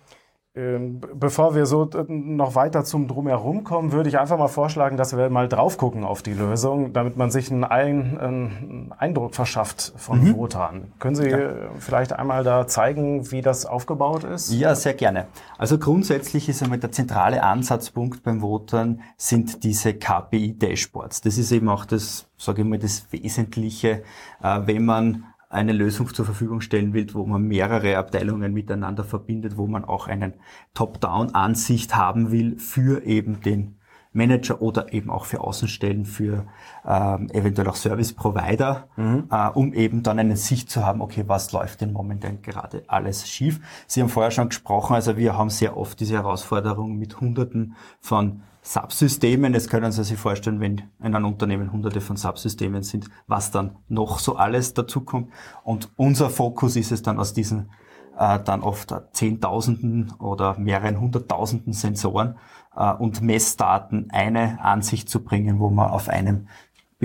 bevor 0.55 1.57
wir 1.57 1.67
so 1.67 1.91
äh, 1.91 2.05
noch 2.09 2.55
weiter 2.55 2.85
zum 2.85 3.09
Drumherum 3.09 3.65
kommen, 3.65 3.91
würde 3.91 4.09
ich 4.09 4.21
einfach 4.21 4.39
mal 4.39 4.47
vorschlagen, 4.47 4.97
dass 4.97 5.17
wir 5.17 5.29
mal 5.29 5.49
drauf 5.49 5.79
gucken 5.79 6.05
auf 6.05 6.23
die 6.23 6.33
Lösung, 6.33 6.93
damit 6.93 7.17
man 7.17 7.33
sich 7.33 7.51
einen, 7.51 7.65
Ein 7.65 8.19
einen 8.19 8.93
Eindruck 8.97 9.35
verschafft 9.35 9.95
von 9.97 10.23
mhm. 10.23 10.37
Wotan. 10.37 10.93
Können 11.01 11.17
Sie 11.17 11.29
ja. 11.29 11.39
vielleicht 11.81 12.13
einmal 12.13 12.45
da 12.45 12.69
zeigen, 12.69 13.33
wie 13.33 13.43
das 13.43 13.67
aufgebaut 13.67 14.23
ist? 14.23 14.53
Ja, 14.53 14.77
sehr 14.77 14.95
gerne. 14.95 15.27
Also 15.59 15.77
grundsätzlich 15.77 16.49
ist 16.49 16.63
einmal 16.63 16.79
der 16.79 16.93
zentrale 16.93 17.43
Ansatzpunkt 17.43 18.23
beim 18.23 18.41
Wotan 18.41 19.01
sind 19.17 19.65
diese 19.65 19.95
KPI-Dashboards. 19.95 21.21
Das 21.23 21.37
ist 21.37 21.51
eben 21.51 21.69
auch 21.69 21.85
das, 21.85 22.29
sage 22.39 22.63
ich 22.63 22.69
mal, 22.69 22.79
das 22.79 23.07
Wesentliche, 23.11 24.05
äh, 24.41 24.61
wenn 24.67 24.85
man 24.85 25.25
eine 25.55 25.73
Lösung 25.73 26.13
zur 26.13 26.25
Verfügung 26.25 26.61
stellen 26.61 26.93
will, 26.93 27.07
wo 27.15 27.25
man 27.25 27.43
mehrere 27.43 27.97
Abteilungen 27.97 28.53
miteinander 28.53 29.05
verbindet, 29.05 29.57
wo 29.57 29.67
man 29.67 29.85
auch 29.85 30.09
einen 30.09 30.35
Top-Down-Ansicht 30.75 31.97
haben 31.97 32.31
will 32.31 32.59
für 32.59 33.05
eben 33.05 33.41
den 33.41 33.77
Manager 34.15 34.63
oder 34.63 34.93
eben 34.93 35.11
auch 35.11 35.25
für 35.25 35.41
Außenstellen, 35.41 36.07
für 36.07 36.47
ähm, 36.87 37.29
eventuell 37.33 37.69
auch 37.69 37.77
Service 37.77 38.13
Provider, 38.13 38.89
mhm. 38.97 39.25
äh, 39.31 39.49
um 39.49 39.75
eben 39.75 40.03
dann 40.03 40.19
eine 40.19 40.37
Sicht 40.37 40.71
zu 40.71 40.87
haben, 40.87 41.03
okay, 41.03 41.25
was 41.27 41.53
läuft 41.53 41.81
denn 41.81 41.93
momentan 41.93 42.41
gerade 42.41 42.85
alles 42.87 43.29
schief. 43.29 43.61
Sie 43.87 44.01
haben 44.01 44.09
vorher 44.09 44.31
schon 44.31 44.49
gesprochen, 44.49 44.95
also 44.95 45.17
wir 45.17 45.37
haben 45.37 45.51
sehr 45.51 45.77
oft 45.77 45.99
diese 45.99 46.15
Herausforderung 46.15 46.97
mit 46.97 47.21
Hunderten 47.21 47.75
von 48.01 48.43
Subsystemen. 48.67 49.53
Jetzt 49.53 49.69
können 49.69 49.93
Sie 49.93 50.03
sich 50.05 50.19
vorstellen, 50.19 50.59
wenn 50.59 50.83
in 51.03 51.15
einem 51.15 51.27
Unternehmen 51.27 51.71
hunderte 51.71 52.01
von 52.01 52.17
Subsystemen 52.17 52.83
sind, 52.83 53.09
was 53.27 53.51
dann 53.51 53.77
noch 53.89 54.19
so 54.19 54.37
alles 54.37 54.73
dazukommt. 54.73 55.31
Und 55.65 55.91
unser 55.97 56.31
Fokus 56.31 56.75
ist 56.75 56.91
es 56.91 57.03
dann 57.03 57.19
aus 57.19 57.35
diesen 57.35 57.71
äh, 58.19 58.41
dann 58.41 58.63
oft 58.63 58.95
Zehntausenden 59.13 60.13
oder 60.19 60.59
mehreren 60.59 60.99
Hunderttausenden 60.99 61.75
Sensoren 61.75 62.39
äh, 62.75 62.93
und 62.93 63.21
Messdaten 63.21 64.11
eine 64.11 64.61
Ansicht 64.63 65.11
zu 65.11 65.23
bringen, 65.23 65.61
wo 65.61 65.69
man 65.69 65.91
auf 65.91 66.09
einem 66.09 66.49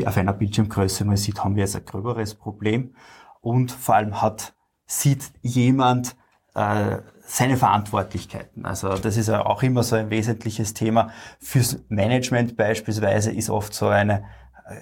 auf 0.06 0.16
einer 0.16 0.32
Bildschirmgröße 0.32 1.04
mal 1.04 1.18
sieht, 1.18 1.44
haben 1.44 1.58
wir 1.58 1.63
jetzt 1.63 1.75
ein 1.75 1.84
gröberes 1.84 2.34
Problem. 2.36 2.96
Und 3.42 3.70
vor 3.70 3.96
allem 3.96 4.22
hat, 4.22 4.54
sieht 4.86 5.34
jemand 5.42 6.16
äh, 6.60 7.01
seine 7.22 7.58
Verantwortlichkeiten. 7.58 8.66
Also 8.66 8.89
das 8.98 9.16
ist 9.16 9.30
ja 9.30 9.46
auch 9.46 9.63
immer 9.63 9.84
so 9.84 9.96
ein 9.96 10.10
wesentliches 10.10 10.74
Thema. 10.74 11.12
Fürs 11.39 11.80
Management 11.88 12.58
beispielsweise 12.58 13.32
ist 13.32 13.50
oft 13.50 13.74
so 13.74 13.88
eine, 13.88 14.25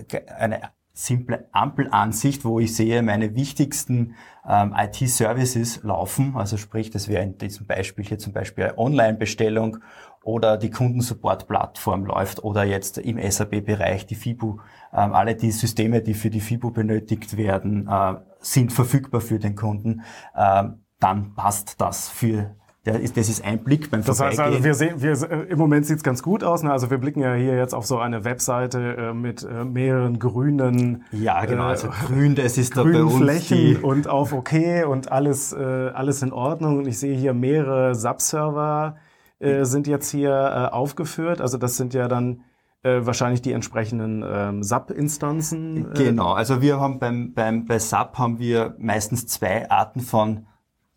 äh, 0.09 0.21
eine 0.39 0.61
simple 0.93 1.47
Ampelansicht, 1.51 2.45
wo 2.45 2.59
ich 2.59 2.75
sehe, 2.75 3.03
meine 3.03 3.35
wichtigsten 3.35 4.15
ähm, 4.47 4.73
IT-Services 4.75 5.83
laufen. 5.83 6.35
Also 6.35 6.57
sprich, 6.57 6.89
das 6.89 7.07
wäre 7.07 7.21
in 7.21 7.37
diesem 7.37 7.67
Beispiel 7.67 8.05
hier 8.05 8.17
zum 8.17 8.33
Beispiel 8.33 8.63
eine 8.63 8.77
Online-Bestellung 8.79 9.77
oder 10.23 10.57
die 10.57 10.71
Kundensupport-Plattform 10.71 12.05
läuft 12.05 12.43
oder 12.43 12.63
jetzt 12.63 12.97
im 12.97 13.19
SAP-Bereich 13.19 14.07
die 14.07 14.15
FIBU. 14.15 14.59
Ähm, 14.93 15.13
alle 15.13 15.35
die 15.35 15.51
Systeme, 15.51 16.01
die 16.01 16.15
für 16.15 16.31
die 16.31 16.41
FIBU 16.41 16.71
benötigt 16.71 17.37
werden, 17.37 17.87
äh, 17.87 18.15
sind 18.39 18.73
verfügbar 18.73 19.21
für 19.21 19.37
den 19.37 19.55
Kunden. 19.55 20.01
Ähm, 20.35 20.81
dann 20.99 21.33
passt 21.35 21.79
das 21.79 22.09
für 22.09 22.55
das 22.85 23.29
ist 23.29 23.43
ein 23.43 23.63
Blick 23.63 23.91
beim 23.91 24.03
Das 24.03 24.19
heißt 24.19 24.39
also, 24.39 24.63
wir 24.63 24.73
sehen, 24.73 25.01
wir, 25.01 25.11
äh, 25.11 25.43
im 25.49 25.57
Moment 25.57 25.85
sieht 25.85 25.97
es 25.97 26.03
ganz 26.03 26.23
gut 26.23 26.43
aus. 26.43 26.63
Ne? 26.63 26.71
Also 26.71 26.89
wir 26.89 26.97
blicken 26.97 27.19
ja 27.19 27.33
hier 27.33 27.57
jetzt 27.57 27.73
auf 27.73 27.85
so 27.85 27.99
eine 27.99 28.23
Webseite 28.23 28.95
äh, 28.95 29.13
mit 29.13 29.43
äh, 29.43 29.65
mehreren 29.65 30.19
grünen, 30.19 31.03
ja 31.11 31.43
genau, 31.45 31.65
also 31.65 31.89
grün, 31.89 32.35
das 32.35 32.57
ist 32.57 32.77
da 32.77 32.83
bei 32.83 33.03
uns 33.03 33.17
Flächen 33.17 33.83
und 33.83 34.07
auf 34.07 34.31
OK 34.31 34.53
und 34.87 35.11
alles, 35.11 35.53
äh, 35.53 35.57
alles 35.57 36.21
in 36.21 36.31
Ordnung. 36.31 36.77
Und 36.77 36.87
ich 36.87 36.97
sehe 36.97 37.17
hier 37.17 37.33
mehrere 37.33 37.93
Subserver 37.93 38.95
äh, 39.39 39.65
sind 39.65 39.87
jetzt 39.87 40.09
hier 40.09 40.31
äh, 40.31 40.73
aufgeführt. 40.73 41.41
Also 41.41 41.57
das 41.57 41.77
sind 41.77 41.93
ja 41.93 42.07
dann 42.07 42.43
äh, 42.83 43.01
wahrscheinlich 43.01 43.41
die 43.41 43.51
entsprechenden 43.51 44.23
ähm, 44.25 44.63
SAP-Instanzen. 44.63 45.91
Äh. 45.91 46.05
Genau, 46.05 46.31
also 46.33 46.61
wir 46.61 46.79
haben 46.79 46.99
beim, 46.99 47.33
beim, 47.33 47.65
bei 47.65 47.79
SAP 47.79 48.17
haben 48.17 48.39
wir 48.39 48.75
meistens 48.79 49.27
zwei 49.27 49.69
Arten 49.69 49.99
von 49.99 50.47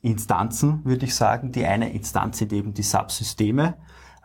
Instanzen, 0.02 0.84
würde 0.84 1.06
ich 1.06 1.14
sagen. 1.14 1.52
Die 1.52 1.64
eine 1.64 1.92
Instanz 1.92 2.38
sind 2.38 2.52
eben 2.52 2.74
die 2.74 2.82
Subsysteme. 2.82 3.74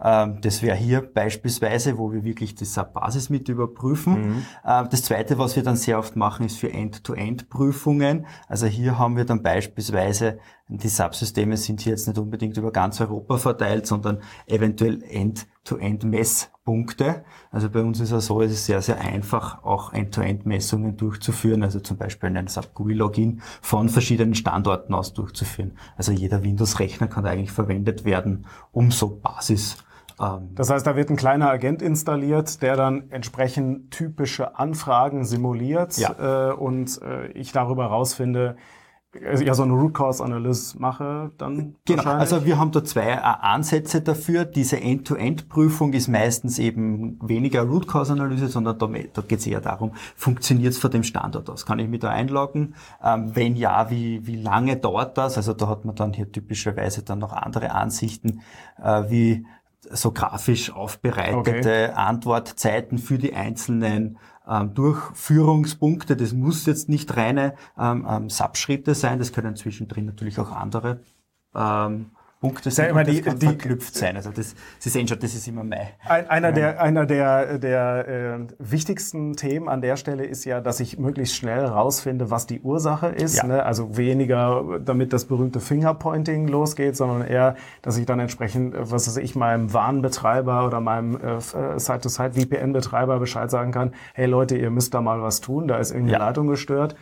Ähm, 0.01 0.39
das 0.41 0.61
wäre 0.61 0.75
hier 0.75 1.01
beispielsweise, 1.01 1.97
wo 1.97 2.11
wir 2.11 2.23
wirklich 2.23 2.55
die 2.55 2.65
SAP-Basis 2.65 3.29
mit 3.29 3.47
überprüfen. 3.47 4.13
Mhm. 4.13 4.45
Ähm, 4.65 4.87
das 4.89 5.03
zweite, 5.03 5.37
was 5.37 5.55
wir 5.55 5.63
dann 5.63 5.75
sehr 5.75 5.99
oft 5.99 6.15
machen, 6.15 6.45
ist 6.45 6.57
für 6.57 6.71
End-to-End-Prüfungen. 6.71 8.25
Also 8.47 8.65
hier 8.67 8.99
haben 8.99 9.15
wir 9.15 9.25
dann 9.25 9.41
beispielsweise, 9.41 10.39
die 10.67 10.87
Subsysteme 10.87 11.57
sind 11.57 11.81
hier 11.81 11.91
jetzt 11.91 12.07
nicht 12.07 12.17
unbedingt 12.17 12.57
über 12.57 12.71
ganz 12.71 12.99
Europa 12.99 13.37
verteilt, 13.37 13.85
sondern 13.85 14.23
eventuell 14.47 15.03
End-to-End-Messpunkte. 15.03 17.23
Also 17.51 17.69
bei 17.69 17.81
uns 17.81 17.99
ist 17.99 18.09
es 18.11 18.25
so, 18.25 18.41
es 18.41 18.51
ist 18.51 18.65
sehr, 18.65 18.81
sehr 18.81 18.99
einfach, 18.99 19.63
auch 19.63 19.93
End-to-End-Messungen 19.93 20.97
durchzuführen. 20.97 21.61
Also 21.61 21.81
zum 21.81 21.97
Beispiel 21.97 22.29
einen 22.29 22.47
SAP 22.47 22.73
GUI-Login 22.73 23.41
von 23.61 23.89
verschiedenen 23.89 24.33
Standorten 24.33 24.95
aus 24.95 25.13
durchzuführen. 25.13 25.77
Also 25.97 26.11
jeder 26.11 26.43
Windows-Rechner 26.43 27.07
kann 27.07 27.27
eigentlich 27.27 27.51
verwendet 27.51 28.03
werden, 28.03 28.47
um 28.71 28.89
so 28.89 29.19
Basis 29.21 29.77
ähm, 30.19 30.55
das 30.55 30.69
heißt, 30.69 30.85
da 30.87 30.95
wird 30.95 31.09
ein 31.09 31.17
kleiner 31.17 31.49
Agent 31.49 31.81
installiert, 31.81 32.61
der 32.61 32.77
dann 32.77 33.11
entsprechend 33.11 33.91
typische 33.91 34.57
Anfragen 34.57 35.25
simuliert 35.25 35.97
ja. 35.97 36.51
äh, 36.51 36.53
und 36.53 37.01
äh, 37.01 37.27
ich 37.33 37.51
darüber 37.51 37.83
herausfinde, 37.83 38.55
ja 39.21 39.53
so 39.53 39.63
eine 39.63 39.73
Root 39.73 39.93
Cause 39.93 40.23
Analysis 40.23 40.75
mache, 40.77 41.31
dann 41.37 41.75
genau. 41.85 42.03
Also 42.03 42.45
wir 42.45 42.59
haben 42.59 42.71
da 42.71 42.83
zwei 42.83 43.09
äh, 43.09 43.17
Ansätze 43.17 44.01
dafür. 44.01 44.45
Diese 44.45 44.79
End-to-End-Prüfung 44.79 45.93
ist 45.93 46.07
meistens 46.07 46.59
eben 46.59 47.19
weniger 47.21 47.63
Root 47.63 47.87
Cause 47.87 48.13
Analyse, 48.13 48.47
sondern 48.47 48.77
da, 48.77 48.87
da 48.87 49.21
geht 49.21 49.39
es 49.39 49.47
eher 49.47 49.61
darum, 49.61 49.93
funktioniert 50.15 50.73
es 50.73 50.79
von 50.79 50.91
dem 50.91 51.03
Standort 51.03 51.49
aus? 51.49 51.65
Kann 51.65 51.79
ich 51.79 51.87
mich 51.87 51.99
da 51.99 52.09
einloggen? 52.09 52.75
Ähm, 53.03 53.35
wenn 53.35 53.55
ja, 53.55 53.89
wie 53.89 54.25
wie 54.25 54.37
lange 54.37 54.77
dauert 54.77 55.17
das? 55.17 55.37
Also 55.37 55.53
da 55.53 55.67
hat 55.67 55.85
man 55.85 55.95
dann 55.95 56.13
hier 56.13 56.31
typischerweise 56.31 57.03
dann 57.03 57.19
noch 57.19 57.33
andere 57.33 57.71
Ansichten, 57.71 58.41
äh, 58.81 59.03
wie 59.09 59.45
so 59.91 60.11
grafisch 60.11 60.71
aufbereitete 60.71 61.89
okay. 61.89 61.91
Antwortzeiten 61.93 62.97
für 62.97 63.17
die 63.17 63.33
einzelnen 63.33 64.17
Durchführungspunkte. 64.73 66.15
Das 66.15 66.33
muss 66.33 66.65
jetzt 66.65 66.89
nicht 66.89 67.15
reine 67.17 67.55
ähm, 67.77 68.05
ähm, 68.09 68.29
Subschritte 68.29 68.95
sein, 68.95 69.19
das 69.19 69.33
können 69.33 69.55
zwischendrin 69.55 70.05
natürlich 70.05 70.39
auch 70.39 70.51
andere 70.51 70.99
ähm, 71.55 72.11
Punkte 72.45 72.71
sind, 72.71 72.95
ja, 72.95 73.03
die, 73.03 73.21
das 73.21 73.35
die, 73.35 73.45
verknüpft 73.45 73.95
sein. 73.95 74.15
Also 74.15 74.31
das, 74.31 74.55
Sie 74.79 74.89
sehen 74.89 75.07
schon, 75.07 75.19
das 75.19 75.33
ist 75.33 75.47
immer 75.47 75.63
mein. 75.63 75.87
Ein, 76.07 76.29
einer 76.29 76.51
der, 76.51 76.81
einer 76.81 77.05
der, 77.05 77.57
der 77.59 78.07
äh, 78.07 78.39
wichtigsten 78.59 79.35
Themen 79.35 79.69
an 79.69 79.81
der 79.81 79.95
Stelle 79.95 80.25
ist 80.25 80.45
ja, 80.45 80.61
dass 80.61 80.79
ich 80.79 80.97
möglichst 80.97 81.35
schnell 81.35 81.65
rausfinde, 81.65 82.31
was 82.31 82.47
die 82.47 82.61
Ursache 82.61 83.07
ist. 83.07 83.37
Ja. 83.37 83.47
Ne? 83.47 83.63
Also 83.63 83.97
weniger, 83.97 84.79
damit 84.83 85.13
das 85.13 85.25
berühmte 85.25 85.59
Fingerpointing 85.59 86.47
losgeht, 86.47 86.95
sondern 86.97 87.27
eher, 87.27 87.55
dass 87.81 87.97
ich 87.97 88.05
dann 88.05 88.19
entsprechend, 88.19 88.75
äh, 88.75 88.91
was 88.91 89.07
weiß 89.07 89.17
ich, 89.17 89.35
meinem 89.35 89.73
Warnbetreiber 89.73 90.65
oder 90.65 90.81
meinem 90.81 91.15
äh, 91.15 91.35
äh 91.37 91.79
Site-to-Site-VPN-Betreiber 91.79 93.19
Bescheid 93.19 93.49
sagen 93.49 93.71
kann, 93.71 93.93
hey 94.13 94.25
Leute, 94.25 94.57
ihr 94.57 94.69
müsst 94.69 94.93
da 94.93 95.01
mal 95.01 95.21
was 95.21 95.41
tun, 95.41 95.67
da 95.67 95.77
ist 95.77 95.91
irgendeine. 95.91 96.25
Leitung 96.25 96.47
gestört 96.47 96.95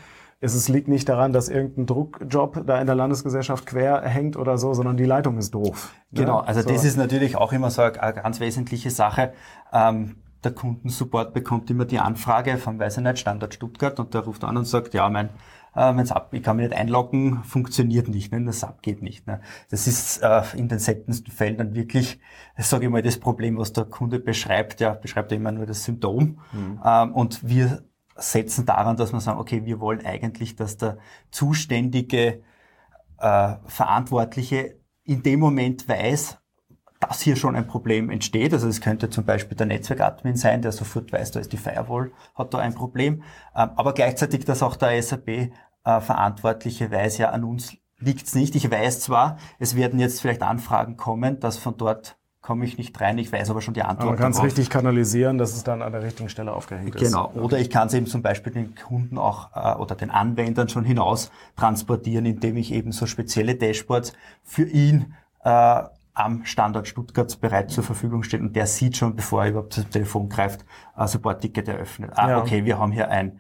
es 0.43 0.67
liegt 0.67 0.88
nicht 0.88 1.07
daran, 1.07 1.31
dass 1.31 1.47
irgendein 1.47 1.85
Druckjob 1.85 2.63
da 2.65 2.79
in 2.79 2.85
der 2.85 2.95
Landesgesellschaft 2.95 3.65
quer 3.65 4.01
hängt 4.01 4.35
oder 4.35 4.57
so, 4.57 4.73
sondern 4.73 4.97
die 4.97 5.05
Leitung 5.05 5.38
ist 5.38 5.53
doof. 5.53 5.93
Ne? 6.12 6.21
Genau, 6.21 6.39
also 6.39 6.62
so. 6.62 6.69
das 6.69 6.83
ist 6.83 6.97
natürlich 6.97 7.38
auch 7.38 7.53
immer 7.53 7.71
so 7.71 7.81
eine 7.81 8.13
ganz 8.13 8.39
wesentliche 8.39 8.89
Sache. 8.89 9.33
Ähm, 9.71 10.17
der 10.43 10.51
Kundensupport 10.51 11.33
bekommt 11.33 11.69
immer 11.69 11.85
die 11.85 12.00
Anfrage 12.00 12.57
vom 12.57 12.77
Weißenheit 12.77 13.17
Standort 13.19 13.53
Stuttgart 13.53 14.00
und 14.00 14.13
der 14.13 14.21
ruft 14.21 14.43
an 14.43 14.57
und 14.57 14.65
sagt, 14.65 14.93
ja, 14.93 15.09
mein 15.09 15.29
äh, 15.75 15.91
mein 15.91 16.05
SAP, 16.05 16.33
ich 16.33 16.43
kann 16.43 16.57
mich 16.57 16.69
nicht 16.69 16.77
einloggen, 16.77 17.43
funktioniert 17.43 18.07
nicht, 18.07 18.31
ne? 18.31 18.43
das 18.45 18.59
SAP 18.59 18.81
geht 18.81 19.01
nicht. 19.01 19.25
Ne? 19.25 19.41
Das 19.69 19.88
ist 19.88 20.21
äh, 20.21 20.43
in 20.55 20.67
den 20.67 20.79
seltensten 20.79 21.31
Fällen 21.31 21.57
dann 21.57 21.73
wirklich, 21.73 22.19
sage 22.57 22.85
ich 22.85 22.91
mal, 22.91 23.01
das 23.01 23.17
Problem, 23.17 23.57
was 23.57 23.73
der 23.73 23.85
Kunde 23.85 24.19
beschreibt. 24.19 24.79
Ja, 24.81 24.93
beschreibt 24.93 25.31
er 25.31 25.38
immer 25.38 25.51
nur 25.51 25.65
das 25.65 25.83
Symptom. 25.83 26.39
Mhm. 26.51 26.79
Ähm, 26.85 27.13
und 27.13 27.47
wir 27.47 27.83
setzen 28.15 28.65
daran, 28.65 28.98
dass 28.98 29.13
wir 29.13 29.20
sagen, 29.20 29.39
okay, 29.39 29.65
wir 29.65 29.79
wollen 29.79 30.05
eigentlich, 30.05 30.55
dass 30.55 30.77
der 30.77 30.98
zuständige 31.32 32.43
äh, 33.20 33.55
Verantwortliche 33.65 34.79
in 35.03 35.24
dem 35.24 35.39
Moment 35.39 35.88
weiß, 35.88 36.38
dass 37.00 37.22
hier 37.22 37.36
schon 37.36 37.55
ein 37.55 37.67
Problem 37.67 38.10
entsteht. 38.10 38.53
Also 38.53 38.67
es 38.67 38.82
könnte 38.82 39.10
zum 39.10 39.25
Beispiel 39.25 39.58
der 39.58 39.67
Netzwerkadmin 39.67 40.36
sein, 40.36 40.62
der 40.62 40.72
sofort 40.72 41.12
weiß, 41.12 41.32
da 41.32 41.39
ist 41.39 41.51
die 41.51 41.58
Firewall, 41.58 42.12
hat 42.36 42.53
da 42.53 42.60
ein 42.60 42.74
Problem. 42.74 43.24
Ähm, 43.55 43.72
aber 43.75 43.93
gleichzeitig, 43.93 44.46
dass 44.46 44.63
auch 44.63 44.75
der 44.75 45.01
SAP-Verantwortliche 45.01 46.86
äh, 46.86 46.91
weiß, 46.91 47.17
ja, 47.17 47.32
an 47.32 47.43
uns 47.43 47.75
liegt's 48.00 48.36
nicht. 48.36 48.55
Ich 48.55 48.70
weiß 48.70 49.01
zwar, 49.01 49.38
es 49.60 49.75
werden 49.75 50.00
jetzt 50.00 50.22
vielleicht 50.22 50.43
Anfragen 50.43 50.98
kommen, 50.98 51.39
dass 51.39 51.58
von 51.58 51.77
dort 51.77 52.17
komme 52.43 52.65
ich 52.65 52.77
nicht 52.77 53.00
rein, 53.00 53.17
ich 53.17 53.31
weiß 53.31 53.50
aber 53.50 53.62
schon 53.62 53.73
die 53.73 53.83
Antwort. 53.83 54.01
Aber 54.01 54.12
man 54.12 54.19
kann 54.19 54.31
es 54.33 54.43
richtig 54.43 54.69
kanalisieren, 54.69 55.38
dass 55.38 55.55
es 55.55 55.63
dann 55.63 55.81
an 55.81 55.93
der 55.93 56.03
richtigen 56.03 56.27
Stelle 56.27 56.51
aufgehängt 56.51 56.93
ist. 56.93 57.01
Genau. 57.01 57.31
Oder 57.35 57.57
ich 57.57 57.69
kann 57.69 57.88
es 57.88 57.93
eben 57.93 58.05
zum 58.05 58.21
Beispiel 58.21 58.51
den 58.51 58.75
Kunden 58.75 59.17
auch 59.17 59.50
äh, 59.55 59.79
oder 59.79 59.95
den 59.95 60.12
Anwendern 60.12 60.67
schon 60.67 60.83
hinaus 60.83 61.31
transportieren, 61.55 62.25
indem 62.25 62.57
ich 62.57 62.73
eben 62.73 62.91
so 62.91 63.05
spezielle 63.05 63.55
Dashboards 63.55 64.12
für 64.43 64.65
ihn 64.65 65.15
äh, 65.45 65.83
am 66.13 66.45
Standort 66.45 66.89
Stuttgart 66.89 67.39
bereit 67.39 67.71
zur 67.71 67.83
Verfügung 67.85 68.23
stelle 68.23 68.43
und 68.43 68.55
der 68.57 68.67
sieht 68.67 68.97
schon, 68.97 69.15
bevor 69.15 69.45
er 69.45 69.51
überhaupt 69.51 69.73
zum 69.73 69.89
Telefon 69.89 70.27
greift, 70.27 70.65
äh, 70.97 71.07
Support-Ticket 71.07 71.69
eröffnet. 71.69 72.12
Ah, 72.15 72.29
ja. 72.29 72.41
okay, 72.41 72.65
wir 72.65 72.77
haben 72.77 72.91
hier 72.91 73.09
ein 73.09 73.39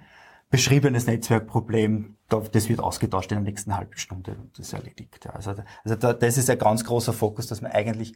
beschriebenes 0.49 1.07
Netzwerkproblem, 1.07 2.15
das 2.29 2.69
wird 2.69 2.79
ausgetauscht 2.79 3.33
in 3.33 3.39
der 3.39 3.43
nächsten 3.43 3.75
halben 3.75 3.97
Stunde 3.97 4.31
und 4.31 4.57
das 4.57 4.67
ist 4.67 4.73
erledigt. 4.73 5.27
Also, 5.29 5.55
also 5.83 6.13
das 6.13 6.37
ist 6.37 6.49
ein 6.49 6.57
ganz 6.57 6.85
großer 6.85 7.11
Fokus, 7.11 7.47
dass 7.47 7.61
man 7.61 7.71
eigentlich 7.71 8.15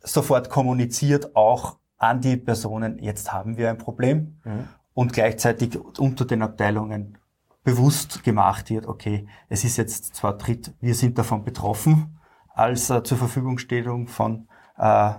sofort 0.00 0.50
kommuniziert 0.50 1.36
auch 1.36 1.78
an 1.98 2.20
die 2.20 2.36
Personen, 2.36 2.98
jetzt 2.98 3.32
haben 3.32 3.56
wir 3.56 3.68
ein 3.68 3.78
Problem 3.78 4.40
mhm. 4.44 4.68
und 4.94 5.12
gleichzeitig 5.12 5.78
unter 5.98 6.24
den 6.24 6.42
Abteilungen 6.42 7.18
bewusst 7.62 8.24
gemacht 8.24 8.70
wird, 8.70 8.86
okay, 8.86 9.26
es 9.48 9.64
ist 9.64 9.76
jetzt 9.76 10.14
zwar 10.14 10.38
dritt, 10.38 10.74
wir 10.80 10.94
sind 10.94 11.18
davon 11.18 11.44
betroffen 11.44 12.18
als 12.54 12.88
äh, 12.90 13.02
zur 13.02 13.18
Verfügungstellung 13.18 14.08
von 14.08 14.48
äh, 14.78 15.12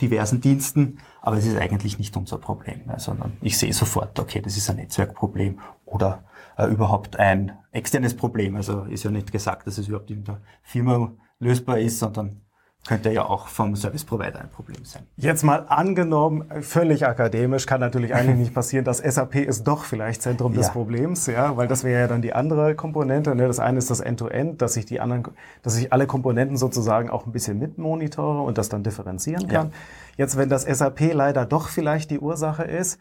diversen 0.00 0.40
Diensten, 0.40 0.98
aber 1.22 1.36
es 1.36 1.46
ist 1.46 1.56
eigentlich 1.56 1.98
nicht 1.98 2.16
unser 2.16 2.38
Problem, 2.38 2.82
sondern 2.98 3.36
ich 3.40 3.58
sehe 3.58 3.72
sofort, 3.72 4.18
okay, 4.18 4.40
das 4.40 4.56
ist 4.56 4.68
ein 4.70 4.76
Netzwerkproblem 4.76 5.60
oder 5.84 6.24
äh, 6.56 6.66
überhaupt 6.66 7.16
ein 7.16 7.58
externes 7.72 8.16
Problem. 8.16 8.56
Also 8.56 8.82
ist 8.84 9.04
ja 9.04 9.10
nicht 9.10 9.32
gesagt, 9.32 9.66
dass 9.66 9.78
es 9.78 9.88
überhaupt 9.88 10.10
in 10.10 10.24
der 10.24 10.40
Firma 10.62 11.12
lösbar 11.38 11.78
ist, 11.78 11.98
sondern 11.98 12.42
könnte 12.88 13.10
ja 13.10 13.26
auch 13.26 13.48
vom 13.48 13.76
Service 13.76 14.04
Provider 14.04 14.40
ein 14.40 14.48
Problem 14.48 14.82
sein. 14.82 15.02
Jetzt 15.18 15.44
mal 15.44 15.66
angenommen, 15.68 16.44
völlig 16.62 17.06
akademisch, 17.06 17.66
kann 17.66 17.80
natürlich 17.80 18.14
eigentlich 18.14 18.38
nicht 18.38 18.54
passieren, 18.54 18.86
dass 18.86 18.98
SAP 18.98 19.34
ist 19.36 19.64
doch 19.64 19.84
vielleicht 19.84 20.22
Zentrum 20.22 20.54
des 20.54 20.68
ja. 20.68 20.72
Problems, 20.72 21.26
ja, 21.26 21.54
weil 21.58 21.68
das 21.68 21.84
wäre 21.84 22.00
ja 22.00 22.06
dann 22.08 22.22
die 22.22 22.32
andere 22.32 22.74
Komponente. 22.74 23.34
Ne? 23.34 23.46
Das 23.46 23.60
eine 23.60 23.76
ist 23.76 23.90
das 23.90 24.00
End-to-End, 24.00 24.54
-End, 24.54 24.56
dass 24.62 24.74
ich 24.78 24.86
die 24.86 25.00
anderen, 25.00 25.24
dass 25.62 25.76
ich 25.76 25.92
alle 25.92 26.06
Komponenten 26.06 26.56
sozusagen 26.56 27.10
auch 27.10 27.26
ein 27.26 27.32
bisschen 27.32 27.58
mitmonitore 27.58 28.40
und 28.40 28.56
das 28.56 28.70
dann 28.70 28.82
differenzieren 28.82 29.48
kann. 29.48 29.66
Ja. 29.66 29.72
Jetzt, 30.16 30.38
wenn 30.38 30.48
das 30.48 30.62
SAP 30.62 31.12
leider 31.12 31.44
doch 31.44 31.68
vielleicht 31.68 32.10
die 32.10 32.18
Ursache 32.18 32.64
ist, 32.64 32.98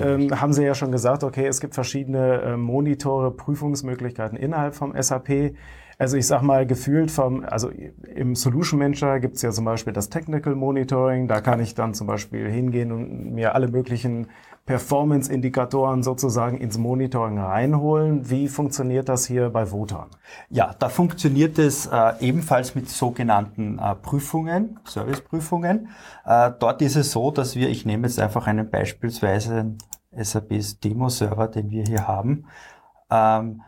ähm, 0.00 0.38
haben 0.38 0.52
Sie 0.52 0.64
ja 0.64 0.74
schon 0.74 0.92
gesagt, 0.92 1.24
okay, 1.24 1.46
es 1.46 1.60
gibt 1.60 1.74
verschiedene 1.74 2.42
äh, 2.42 2.56
Monitore, 2.58 3.30
Prüfungsmöglichkeiten 3.30 4.36
innerhalb 4.36 4.74
vom 4.74 4.94
SAP. 5.00 5.54
Also 6.00 6.16
ich 6.16 6.26
sag 6.26 6.40
mal, 6.40 6.66
gefühlt 6.66 7.10
vom, 7.10 7.44
also 7.44 7.68
im 7.68 8.34
Solution 8.34 8.78
Manager 8.78 9.20
gibt 9.20 9.36
es 9.36 9.42
ja 9.42 9.50
zum 9.50 9.66
Beispiel 9.66 9.92
das 9.92 10.08
Technical 10.08 10.54
Monitoring, 10.54 11.28
da 11.28 11.42
kann 11.42 11.60
ich 11.60 11.74
dann 11.74 11.92
zum 11.92 12.06
Beispiel 12.06 12.50
hingehen 12.50 12.90
und 12.90 13.34
mir 13.34 13.54
alle 13.54 13.68
möglichen 13.68 14.28
Performance-Indikatoren 14.64 16.02
sozusagen 16.02 16.56
ins 16.56 16.78
Monitoring 16.78 17.38
reinholen. 17.38 18.30
Wie 18.30 18.48
funktioniert 18.48 19.10
das 19.10 19.26
hier 19.26 19.50
bei 19.50 19.70
Wotan? 19.72 20.06
Ja, 20.48 20.74
da 20.78 20.88
funktioniert 20.88 21.58
es 21.58 21.84
äh, 21.84 22.12
ebenfalls 22.20 22.74
mit 22.74 22.88
sogenannten 22.88 23.78
äh, 23.78 23.94
Prüfungen, 23.94 24.80
Serviceprüfungen. 24.84 25.90
Äh, 26.24 26.52
dort 26.58 26.80
ist 26.80 26.96
es 26.96 27.12
so, 27.12 27.30
dass 27.30 27.56
wir, 27.56 27.68
ich 27.68 27.84
nehme 27.84 28.06
jetzt 28.06 28.18
einfach 28.18 28.46
einen 28.46 28.70
beispielsweise 28.70 29.74
SAPs 30.16 30.80
Demo-Server, 30.80 31.48
den 31.48 31.68
wir 31.68 31.84
hier 31.84 32.08
haben, 32.08 32.46
ähm, 33.10 33.60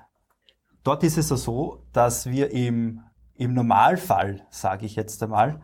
Dort 0.84 1.04
ist 1.04 1.16
es 1.16 1.28
so, 1.28 1.81
dass 1.92 2.26
wir 2.26 2.50
im, 2.50 3.00
im 3.34 3.54
Normalfall, 3.54 4.46
sage 4.50 4.86
ich 4.86 4.96
jetzt 4.96 5.22
einmal, 5.22 5.60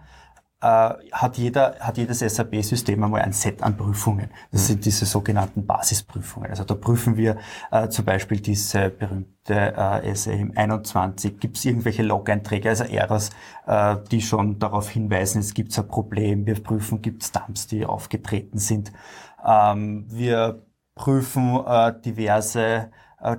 äh, 0.60 0.94
hat, 1.12 1.38
jeder, 1.38 1.76
hat 1.78 1.98
jedes 1.98 2.18
SAP-System 2.18 3.02
einmal 3.04 3.22
ein 3.22 3.32
Set 3.32 3.62
an 3.62 3.76
Prüfungen. 3.76 4.28
Das 4.50 4.66
sind 4.66 4.84
diese 4.84 5.06
sogenannten 5.06 5.66
Basisprüfungen. 5.66 6.50
Also 6.50 6.64
da 6.64 6.74
prüfen 6.74 7.16
wir 7.16 7.36
äh, 7.70 7.88
zum 7.88 8.04
Beispiel 8.04 8.40
diese 8.40 8.90
berühmte 8.90 9.54
äh, 9.54 10.14
SAM 10.14 10.52
21. 10.56 11.38
Gibt 11.38 11.58
es 11.58 11.64
irgendwelche 11.64 12.02
Log-Einträge, 12.02 12.70
also 12.70 12.84
Errors, 12.84 13.30
äh, 13.66 13.96
die 14.10 14.20
schon 14.20 14.58
darauf 14.58 14.90
hinweisen, 14.90 15.40
es 15.40 15.54
gibt 15.54 15.78
ein 15.78 15.86
Problem. 15.86 16.44
Wir 16.44 16.60
prüfen, 16.60 17.02
gibt 17.02 17.22
es 17.22 17.30
Dumps, 17.30 17.68
die 17.68 17.86
aufgetreten 17.86 18.58
sind. 18.58 18.92
Ähm, 19.46 20.06
wir 20.08 20.66
prüfen 20.96 21.60
äh, 21.64 21.92
diverse 22.00 22.90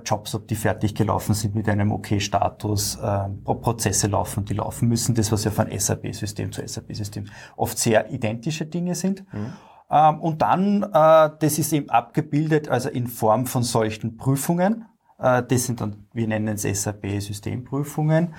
Jobs, 0.04 0.34
ob 0.34 0.46
die 0.46 0.56
fertig 0.56 0.94
gelaufen 0.94 1.34
sind 1.34 1.54
mit 1.54 1.68
einem 1.68 1.90
OK-Status, 1.90 2.96
äh, 2.96 3.28
Prozesse 3.44 4.08
laufen, 4.08 4.44
die 4.44 4.54
laufen 4.54 4.88
müssen. 4.88 5.14
Das, 5.14 5.32
was 5.32 5.44
ja 5.44 5.50
von 5.50 5.68
SAP-System 5.70 6.52
zu 6.52 6.66
SAP-System 6.66 7.24
oft 7.56 7.78
sehr 7.78 8.10
identische 8.10 8.66
Dinge 8.66 8.94
sind. 8.94 9.24
Mhm. 9.32 9.52
Ähm, 9.90 10.20
und 10.20 10.42
dann, 10.42 10.82
äh, 10.82 11.30
das 11.38 11.58
ist 11.58 11.72
eben 11.72 11.88
abgebildet, 11.88 12.68
also 12.68 12.90
in 12.90 13.06
Form 13.06 13.46
von 13.46 13.62
solchen 13.62 14.16
Prüfungen. 14.16 14.84
Äh, 15.18 15.42
das 15.42 15.64
sind 15.64 15.80
dann, 15.80 16.06
wir 16.12 16.28
nennen 16.28 16.56
es 16.56 16.62
SAP-Systemprüfungen. 16.62 18.34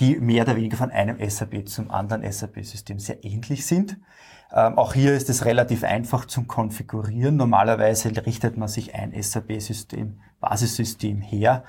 Die 0.00 0.16
mehr 0.18 0.44
oder 0.44 0.56
weniger 0.56 0.78
von 0.78 0.90
einem 0.90 1.18
SAP 1.28 1.68
zum 1.68 1.90
anderen 1.90 2.30
SAP-System 2.30 2.98
sehr 2.98 3.22
ähnlich 3.22 3.66
sind. 3.66 3.98
Ähm, 4.52 4.78
auch 4.78 4.94
hier 4.94 5.14
ist 5.14 5.28
es 5.28 5.44
relativ 5.44 5.84
einfach 5.84 6.24
zum 6.24 6.48
Konfigurieren. 6.48 7.36
Normalerweise 7.36 8.10
richtet 8.26 8.56
man 8.56 8.68
sich 8.68 8.94
ein 8.94 9.12
SAP-System, 9.12 10.18
Basissystem 10.40 11.20
her, 11.20 11.64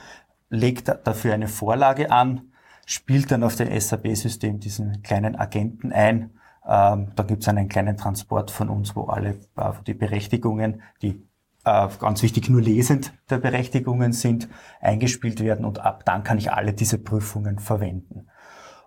legt 0.50 0.88
dafür 1.04 1.34
eine 1.34 1.50
Vorlage 1.50 2.10
an, 2.10 2.54
spielt 2.86 3.32
dann 3.32 3.44
auf 3.44 3.56
den 3.56 3.80
SAP-System 3.80 4.60
diesen 4.60 5.04
kleinen 5.04 5.36
Agenten 5.36 5.92
ein. 5.92 6.32
Ähm, 6.68 7.12
dann 7.16 7.28
gibt 7.28 7.42
es 7.42 7.50
einen 7.50 7.68
kleinen 7.68 7.98
Transport 7.98 8.50
von 8.50 8.70
uns, 8.70 8.96
wo 8.96 9.04
alle 9.06 9.40
äh, 9.58 9.72
die 9.86 9.94
Berechtigungen, 9.94 10.82
die 11.02 11.22
ganz 11.64 12.24
wichtig 12.24 12.50
nur 12.50 12.62
lesend 12.62 13.14
der 13.30 13.38
Berechtigungen 13.38 14.14
sind, 14.14 14.50
eingespielt 14.80 15.40
werden 15.42 15.66
und 15.66 15.80
ab 15.80 16.04
dann 16.06 16.24
kann 16.24 16.38
ich 16.38 16.52
alle 16.52 16.74
diese 16.74 16.98
Prüfungen 16.98 17.60
verwenden. 17.60 18.28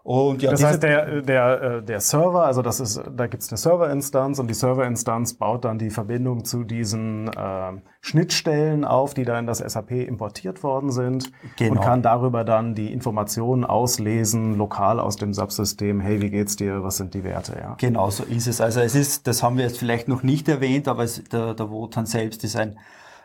Und 0.04 0.42
ja, 0.42 0.50
das 0.50 0.62
heißt, 0.62 0.82
der, 0.82 1.22
der, 1.22 1.62
äh, 1.62 1.82
der 1.82 1.98
Server, 1.98 2.44
also 2.44 2.60
das 2.60 2.78
ist, 2.78 3.02
da 3.16 3.26
gibt 3.26 3.42
es 3.42 3.48
eine 3.48 3.56
Serverinstanz 3.56 4.38
und 4.38 4.48
die 4.48 4.54
Serverinstanz 4.54 5.32
baut 5.32 5.64
dann 5.64 5.78
die 5.78 5.88
Verbindung 5.88 6.44
zu 6.44 6.62
diesen 6.62 7.28
äh, 7.28 7.72
Schnittstellen 8.02 8.84
auf, 8.84 9.14
die 9.14 9.24
da 9.24 9.38
in 9.38 9.46
das 9.46 9.60
SAP 9.60 9.92
importiert 9.92 10.62
worden 10.62 10.92
sind 10.92 11.32
genau. 11.56 11.72
und 11.72 11.80
kann 11.80 12.02
darüber 12.02 12.44
dann 12.44 12.74
die 12.74 12.92
Informationen 12.92 13.64
auslesen, 13.64 14.58
lokal 14.58 15.00
aus 15.00 15.16
dem 15.16 15.32
Subsystem, 15.32 16.00
hey, 16.00 16.20
wie 16.20 16.28
geht's 16.28 16.56
dir, 16.56 16.82
was 16.82 16.98
sind 16.98 17.14
die 17.14 17.24
Werte? 17.24 17.56
Ja. 17.58 17.74
Genau 17.78 18.10
so 18.10 18.24
ist 18.24 18.46
es. 18.46 18.60
Also 18.60 18.80
es 18.80 18.94
ist, 18.94 19.26
das 19.26 19.42
haben 19.42 19.56
wir 19.56 19.64
jetzt 19.64 19.78
vielleicht 19.78 20.06
noch 20.06 20.22
nicht 20.22 20.46
erwähnt, 20.50 20.86
aber 20.86 21.04
es, 21.04 21.24
der, 21.24 21.54
der 21.54 21.70
Wotan 21.70 22.04
selbst 22.04 22.44
ist 22.44 22.56
ein 22.56 22.78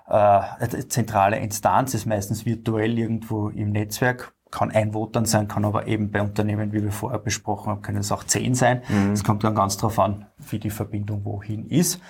äh, 0.08 0.13
eine 0.13 0.88
zentrale 0.88 1.38
Instanz, 1.39 1.94
ist 1.94 2.06
meistens 2.06 2.46
virtuell 2.46 2.98
irgendwo 2.98 3.50
im 3.50 3.72
Netzwerk 3.74 4.34
kann 4.52 4.72
ein 4.72 4.94
Vote 4.94 5.26
sein, 5.26 5.48
kann 5.48 5.66
aber 5.66 5.88
eben 5.88 6.12
bei 6.12 6.22
Unternehmen, 6.22 6.74
wie 6.74 6.84
wir 6.84 6.92
vorher 6.92 7.20
besprochen 7.20 7.70
haben, 7.70 7.82
können 7.82 8.00
es 8.00 8.12
auch 8.12 8.24
zehn 8.24 8.56
sein. 8.56 8.84
Mhm. 8.90 9.12
Es 9.12 9.24
mhm. 9.24 9.28
kommt 9.28 9.44
dann 9.44 9.56
ganz 9.56 9.78
darauf 9.78 10.00
an, 10.00 10.26
wie 10.38 10.60
die 10.60 10.70
Verbindung 10.70 11.24
wohin 11.26 11.68
ist. 11.68 12.02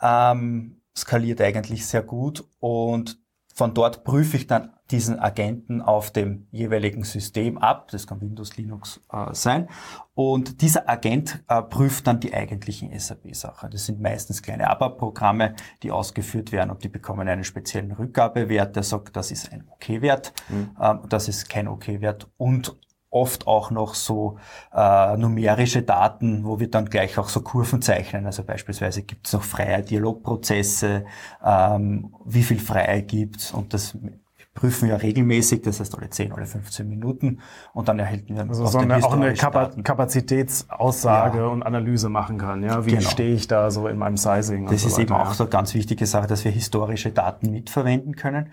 Ähm, 0.00 0.80
skaliert 0.96 1.40
eigentlich 1.40 1.86
sehr 1.86 2.02
gut 2.02 2.44
und 2.60 3.21
von 3.52 3.74
dort 3.74 4.04
prüfe 4.04 4.36
ich 4.36 4.46
dann 4.46 4.72
diesen 4.90 5.18
Agenten 5.18 5.80
auf 5.80 6.10
dem 6.10 6.46
jeweiligen 6.50 7.04
System 7.04 7.58
ab. 7.58 7.88
Das 7.90 8.06
kann 8.06 8.20
Windows, 8.20 8.56
Linux 8.56 9.00
äh, 9.10 9.32
sein. 9.32 9.68
Und 10.14 10.60
dieser 10.60 10.88
Agent 10.88 11.42
äh, 11.48 11.62
prüft 11.62 12.06
dann 12.06 12.20
die 12.20 12.34
eigentlichen 12.34 12.96
SAP-Sachen. 12.98 13.70
Das 13.70 13.86
sind 13.86 14.00
meistens 14.00 14.42
kleine 14.42 14.68
ABAP-Programme, 14.68 15.54
die 15.82 15.90
ausgeführt 15.90 16.52
werden 16.52 16.70
und 16.70 16.84
die 16.84 16.88
bekommen 16.88 17.26
einen 17.28 17.44
speziellen 17.44 17.92
Rückgabewert, 17.92 18.76
der 18.76 18.82
sagt, 18.82 19.16
das 19.16 19.30
ist 19.30 19.50
ein 19.52 19.64
OK-Wert, 19.70 20.34
mhm. 20.48 20.76
ähm, 20.80 21.00
das 21.08 21.28
ist 21.28 21.48
kein 21.48 21.68
OK-Wert 21.68 22.28
und 22.36 22.76
oft 23.12 23.46
auch 23.46 23.70
noch 23.70 23.94
so 23.94 24.38
äh, 24.74 25.16
numerische 25.16 25.82
Daten, 25.82 26.44
wo 26.44 26.58
wir 26.58 26.70
dann 26.70 26.86
gleich 26.86 27.18
auch 27.18 27.28
so 27.28 27.42
Kurven 27.42 27.82
zeichnen. 27.82 28.26
Also 28.26 28.42
beispielsweise 28.42 29.02
gibt 29.02 29.26
es 29.26 29.34
noch 29.34 29.42
freie 29.42 29.82
Dialogprozesse, 29.82 31.04
ähm, 31.44 32.14
wie 32.24 32.42
viel 32.42 32.58
frei 32.58 33.02
gibt 33.02 33.52
und 33.54 33.74
das 33.74 33.96
prüfen 34.54 34.88
wir 34.88 35.00
regelmäßig, 35.00 35.62
das 35.62 35.80
heißt 35.80 35.96
alle 35.96 36.10
10 36.10 36.32
oder 36.32 36.44
15 36.44 36.86
Minuten 36.86 37.38
und 37.72 37.88
dann 37.88 37.98
erhalten 37.98 38.34
wir 38.34 38.42
also 38.42 38.66
so 38.66 38.78
eine, 38.78 39.02
auch 39.02 39.14
eine 39.14 39.32
Kapazitätsaussage 39.32 41.38
ja. 41.38 41.46
und 41.46 41.62
Analyse 41.62 42.10
machen 42.10 42.36
kann. 42.36 42.62
Ja, 42.62 42.84
wie 42.84 42.90
genau. 42.90 43.08
stehe 43.08 43.34
ich 43.34 43.48
da 43.48 43.70
so 43.70 43.88
in 43.88 43.96
meinem 43.96 44.18
Sizing? 44.18 44.66
Das 44.66 44.84
ist 44.84 44.96
so 44.96 45.02
eben 45.02 45.14
auch 45.14 45.32
so 45.32 45.44
eine 45.44 45.50
ganz 45.50 45.72
wichtige 45.74 46.04
Sache, 46.04 46.26
dass 46.26 46.44
wir 46.44 46.50
historische 46.50 47.12
Daten 47.12 47.50
mitverwenden 47.50 48.14
können. 48.14 48.50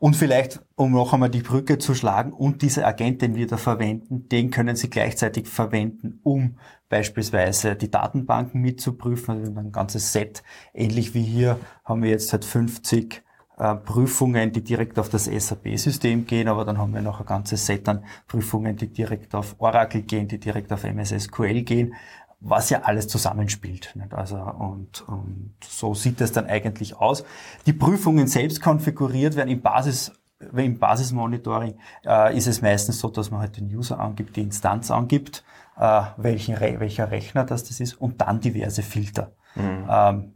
Und 0.00 0.16
vielleicht, 0.16 0.60
um 0.76 0.92
noch 0.92 1.12
einmal 1.12 1.28
die 1.28 1.42
Brücke 1.42 1.76
zu 1.76 1.94
schlagen, 1.94 2.32
und 2.32 2.62
diese 2.62 2.86
Agent, 2.86 3.20
den 3.20 3.34
wir 3.34 3.46
da 3.46 3.58
verwenden, 3.58 4.30
den 4.30 4.50
können 4.50 4.74
Sie 4.74 4.88
gleichzeitig 4.88 5.46
verwenden, 5.46 6.20
um 6.22 6.56
beispielsweise 6.88 7.76
die 7.76 7.90
Datenbanken 7.90 8.62
mitzuprüfen. 8.62 9.38
Also 9.38 9.60
ein 9.60 9.72
ganzes 9.72 10.14
Set, 10.14 10.42
ähnlich 10.72 11.12
wie 11.12 11.22
hier 11.22 11.60
haben 11.84 12.02
wir 12.02 12.08
jetzt 12.08 12.32
halt 12.32 12.46
50 12.46 13.22
äh, 13.58 13.74
Prüfungen, 13.74 14.52
die 14.52 14.64
direkt 14.64 14.98
auf 14.98 15.10
das 15.10 15.26
SAP-System 15.26 16.24
gehen, 16.24 16.48
aber 16.48 16.64
dann 16.64 16.78
haben 16.78 16.94
wir 16.94 17.02
noch 17.02 17.20
ein 17.20 17.26
ganzes 17.26 17.66
Set 17.66 17.86
an 17.86 18.02
Prüfungen, 18.26 18.76
die 18.76 18.88
direkt 18.88 19.34
auf 19.34 19.56
Oracle 19.58 20.00
gehen, 20.00 20.28
die 20.28 20.40
direkt 20.40 20.72
auf 20.72 20.84
MS 20.84 21.10
SQL 21.10 21.60
gehen 21.60 21.94
was 22.40 22.70
ja 22.70 22.82
alles 22.82 23.06
zusammenspielt. 23.06 23.92
Nicht? 23.94 24.14
Also, 24.14 24.36
und, 24.36 25.06
und 25.08 25.54
so 25.62 25.94
sieht 25.94 26.20
es 26.20 26.32
dann 26.32 26.46
eigentlich 26.46 26.96
aus. 26.96 27.24
Die 27.66 27.72
Prüfungen 27.72 28.26
selbst 28.26 28.62
konfiguriert 28.62 29.36
werden 29.36 29.50
im 29.50 29.60
Basis 29.60 30.12
im 30.56 30.78
Basismonitoring 30.78 31.74
äh, 32.06 32.36
ist 32.36 32.46
es 32.46 32.62
meistens 32.62 32.98
so, 32.98 33.08
dass 33.08 33.30
man 33.30 33.40
halt 33.40 33.58
den 33.58 33.66
User 33.66 34.00
angibt, 34.00 34.36
die 34.36 34.42
Instanz 34.42 34.90
angibt, 34.90 35.44
äh, 35.76 36.02
welchen 36.16 36.54
Re 36.54 36.80
welcher 36.80 37.10
Rechner 37.10 37.44
das, 37.44 37.64
das 37.64 37.80
ist 37.80 38.00
und 38.00 38.20
dann 38.20 38.40
diverse 38.40 38.82
Filter. 38.82 39.32
Mhm. 39.54 39.86
Ähm, 39.88 40.34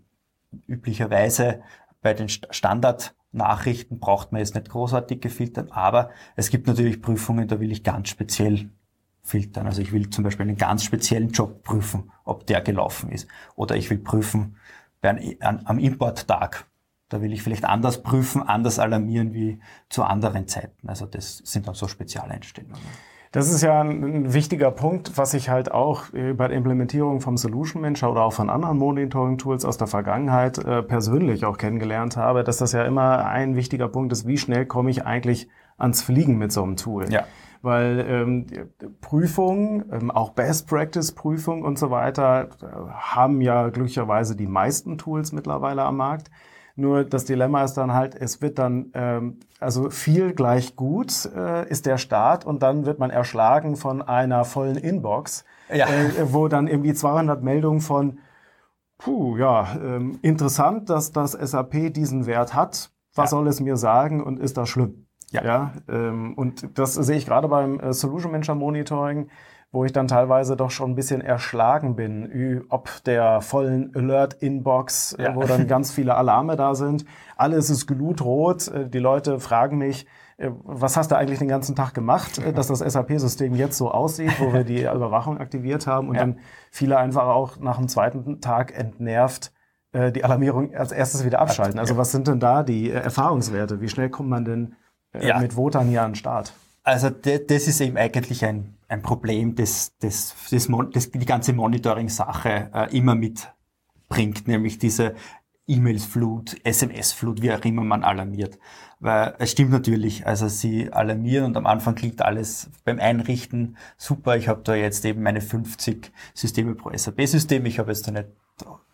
üblicherweise 0.67 1.63
bei 2.03 2.13
den 2.13 2.29
Standardnachrichten 2.29 3.99
braucht 3.99 4.31
man 4.31 4.41
jetzt 4.41 4.55
nicht 4.55 4.69
großartige 4.69 5.31
Filter, 5.31 5.67
aber 5.71 6.11
es 6.37 6.51
gibt 6.51 6.67
natürlich 6.67 7.01
Prüfungen, 7.01 7.49
da 7.49 7.59
will 7.61 7.73
ich 7.73 7.83
ganz 7.83 8.11
speziell 8.11 8.69
filtern. 9.25 9.67
Also 9.67 9.83
ich 9.83 9.91
will 9.91 10.11
zum 10.11 10.23
Beispiel 10.23 10.47
einen 10.47 10.57
ganz 10.57 10.85
speziellen 10.85 11.31
Job 11.31 11.65
prüfen, 11.65 12.13
ob 12.25 12.47
der 12.47 12.61
gelaufen 12.61 13.11
ist. 13.11 13.27
Oder 13.57 13.75
ich 13.75 13.91
will 13.91 13.99
prüfen 13.99 14.57
bei 15.01 15.11
einem, 15.11 15.61
am 15.65 15.79
Importtag. 15.79 16.67
Da 17.09 17.21
will 17.23 17.33
ich 17.33 17.43
vielleicht 17.43 17.65
anders 17.65 18.03
prüfen, 18.03 18.43
anders 18.43 18.79
alarmieren 18.79 19.33
wie 19.33 19.61
zu 19.89 20.05
anderen 20.05 20.47
Zeiten. 20.47 20.89
Also 20.89 21.07
das 21.07 21.39
sind 21.39 21.67
dann 21.67 21.75
so 21.75 21.89
Spezialeinstellungen. 21.89 22.79
Das 23.33 23.51
ist 23.51 23.63
ja 23.63 23.81
ein, 23.81 24.33
wichtiger 24.33 24.71
Punkt, 24.71 25.19
was 25.19 25.35
ich 25.35 25.49
halt 25.49 25.73
auch 25.73 26.13
äh, 26.13 26.35
bei 26.35 26.47
der 26.47 26.57
Implementierung 26.57 27.21
vom 27.21 27.37
Solution 27.37 27.83
Manager 27.83 28.13
oder 28.13 28.23
auch 28.23 28.33
von 28.33 28.49
anderen 28.49 28.79
Monitoring-Tools 28.79 29.65
aus 29.65 29.77
der 29.77 29.89
Vergangenheit 29.89 30.59
äh, 30.59 30.85
persönlich 30.85 31.45
auch 31.45 31.59
kennengelernt 31.59 32.17
habe, 32.17 32.45
dass 32.45 32.59
das 32.59 32.71
ja 32.71 32.85
immer 32.85 33.27
ein 33.27 33.57
wichtiger 33.57 33.89
Punkt 33.89 34.13
ist, 34.13 34.29
wie 34.29 34.39
schnell 34.39 34.67
komme 34.67 34.91
ich 34.91 35.05
eigentlich 35.05 35.49
ans 35.79 36.03
Fliegen 36.03 36.39
mit 36.39 36.53
so 36.53 36.63
einem 36.63 36.77
Tool. 36.77 37.11
Ja. 37.11 37.25
Weil 37.65 38.05
ähm, 38.07 38.47
Prüfungen, 39.01 39.85
ähm, 39.91 40.11
auch 40.11 40.31
Best 40.31 40.69
Practice 40.69 41.13
Prüfungen 41.13 41.65
und 41.65 41.79
so 41.79 41.91
weiter, 41.91 42.51
äh, 42.63 42.67
haben 42.91 43.41
ja 43.41 43.71
glücklicherweise 43.71 44.37
die 44.37 44.47
meisten 44.47 44.99
Tools 44.99 45.33
mittlerweile 45.33 45.83
am 45.83 45.97
Markt. 45.97 46.31
Nur 46.77 47.05
das 47.05 47.25
Dilemma 47.25 47.63
ist 47.63 47.75
dann 47.75 47.95
halt, 47.95 48.17
es 48.17 48.43
wird 48.43 48.59
dann, 48.59 48.91
ähm, 48.95 49.39
also 49.61 49.91
viel 49.91 50.35
gleich 50.35 50.75
gut 50.75 51.31
äh, 51.35 51.69
ist 51.69 51.87
der 51.87 51.99
Start 51.99 52.45
und 52.45 52.63
dann 52.63 52.85
wird 52.85 52.99
man 52.99 53.11
erschlagen 53.11 53.77
von 53.77 54.03
einer 54.03 54.45
vollen 54.45 54.77
Inbox, 54.77 55.45
ja. 55.73 55.87
äh, 55.87 56.33
wo 56.33 56.49
dann 56.49 56.67
irgendwie 56.67 56.93
200 56.93 57.43
Meldungen 57.43 57.81
von, 57.81 58.19
puh, 58.99 59.37
ja, 59.37 59.77
ähm, 59.77 60.19
interessant, 60.23 60.91
dass 60.91 61.13
das 61.13 61.33
SAP 61.33 61.93
diesen 61.95 62.27
Wert 62.27 62.55
hat. 62.55 62.91
Was 63.15 63.31
ja. 63.31 63.37
soll 63.37 63.47
es 63.47 63.61
mir 63.61 63.77
sagen 63.77 64.21
und 64.21 64.41
ist 64.41 64.57
das 64.57 64.69
schlimm? 64.69 65.04
Ja. 65.35 65.45
ja 65.45 65.73
ähm, 65.89 66.35
und 66.35 66.79
das 66.79 66.95
sehe 66.95 67.17
ich 67.17 67.27
gerade 67.27 67.49
beim 67.49 67.81
äh, 67.81 67.93
Solution 67.93 68.33
Manager 68.33 68.55
Monitoring 68.55 69.29
wo 69.75 69.85
ich 69.85 69.93
dann 69.93 70.07
teilweise 70.07 70.57
doch 70.57 70.71
schon 70.71 70.93
ein 70.93 70.95
bisschen 70.95 71.21
erschlagen 71.21 71.97
bin, 71.97 72.65
ob 72.69 73.03
der 73.05 73.41
vollen 73.41 73.95
Alert-Inbox, 73.95 75.15
äh, 75.15 75.25
ja. 75.25 75.35
wo 75.35 75.43
dann 75.43 75.67
ganz 75.69 75.91
viele 75.91 76.15
Alarme 76.15 76.55
da 76.55 76.77
sind. 76.77 77.05
Alles 77.37 77.71
ist 77.71 77.87
glutrot. 77.89 78.69
Äh, 78.69 78.89
die 78.89 79.01
Leute 79.01 79.41
fragen 79.41 79.79
mich, 79.79 80.07
äh, 80.37 80.51
was 80.63 80.97
hast 80.97 81.11
du 81.11 81.17
eigentlich 81.17 81.41
den 81.41 81.49
ganzen 81.49 81.75
Tag 81.75 81.93
gemacht, 81.93 82.41
dass 82.55 82.69
das 82.69 82.79
SAP-System 82.79 83.55
jetzt 83.55 83.77
so 83.77 83.91
aussieht, 83.91 84.39
wo 84.39 84.53
wir 84.53 84.63
die 84.63 84.83
Überwachung 84.95 85.39
aktiviert 85.39 85.89
haben 85.89 86.09
und 86.09 86.15
ja. 86.15 86.21
dann 86.21 86.39
viele 86.71 86.97
einfach 86.97 87.27
auch 87.27 87.59
nach 87.59 87.77
dem 87.79 87.89
zweiten 87.89 88.41
Tag 88.41 88.73
entnervt 88.79 89.53
die 90.13 90.25
Alarmierung 90.25 90.75
als 90.75 90.91
erstes 90.91 91.25
wieder 91.25 91.39
abschalten. 91.39 91.79
Also 91.79 91.97
was 91.97 92.11
sind 92.11 92.27
denn 92.27 92.41
da 92.41 92.65
die 92.65 92.91
Erfahrungswerte? 92.91 93.81
Wie 93.81 93.89
schnell 93.89 94.11
kommt 94.11 94.29
man 94.29 94.45
denn 94.45 94.75
ja. 95.21 95.39
mit 95.41 95.57
Wotan 95.57 95.89
hier 95.89 96.03
an 96.03 96.11
den 96.11 96.17
Start? 96.17 96.53
Also 96.83 97.09
das 97.09 97.67
ist 97.67 97.81
eben 97.81 97.97
eigentlich 97.97 98.45
ein, 98.45 98.75
ein 98.89 99.03
Problem, 99.03 99.55
das, 99.55 99.93
das, 100.01 100.35
das, 100.51 100.69
das 100.93 101.11
die 101.11 101.25
ganze 101.25 101.55
Monitoring-Sache 101.55 102.71
äh, 102.75 102.97
immer 102.97 103.15
mitbringt, 103.15 104.47
nämlich 104.47 104.79
diese 104.79 105.15
E-Mails-Flut, 105.67 106.57
SMS-Flut, 106.63 107.41
wie 107.41 107.53
auch 107.53 107.65
immer 107.65 107.85
man 107.85 108.05
alarmiert. 108.05 108.59
Weil 109.01 109.35
es 109.39 109.53
stimmt 109.53 109.71
natürlich, 109.71 110.27
also 110.27 110.49
sie 110.49 110.93
alarmieren 110.93 111.47
und 111.47 111.57
am 111.57 111.67
Anfang 111.67 111.95
klingt 111.95 112.21
alles 112.21 112.71
beim 112.85 112.99
Einrichten 112.99 113.77
super. 113.97 114.37
Ich 114.37 114.49
habe 114.49 114.61
da 114.63 114.75
jetzt 114.75 115.05
eben 115.05 115.23
meine 115.23 115.41
50 115.41 116.13
Systeme 116.35 116.75
pro 116.75 116.95
SAP-System. 116.95 117.65
Ich 117.67 117.79
habe 117.79 117.93
jetzt 117.93 118.07
da 118.07 118.13
nicht 118.13 118.29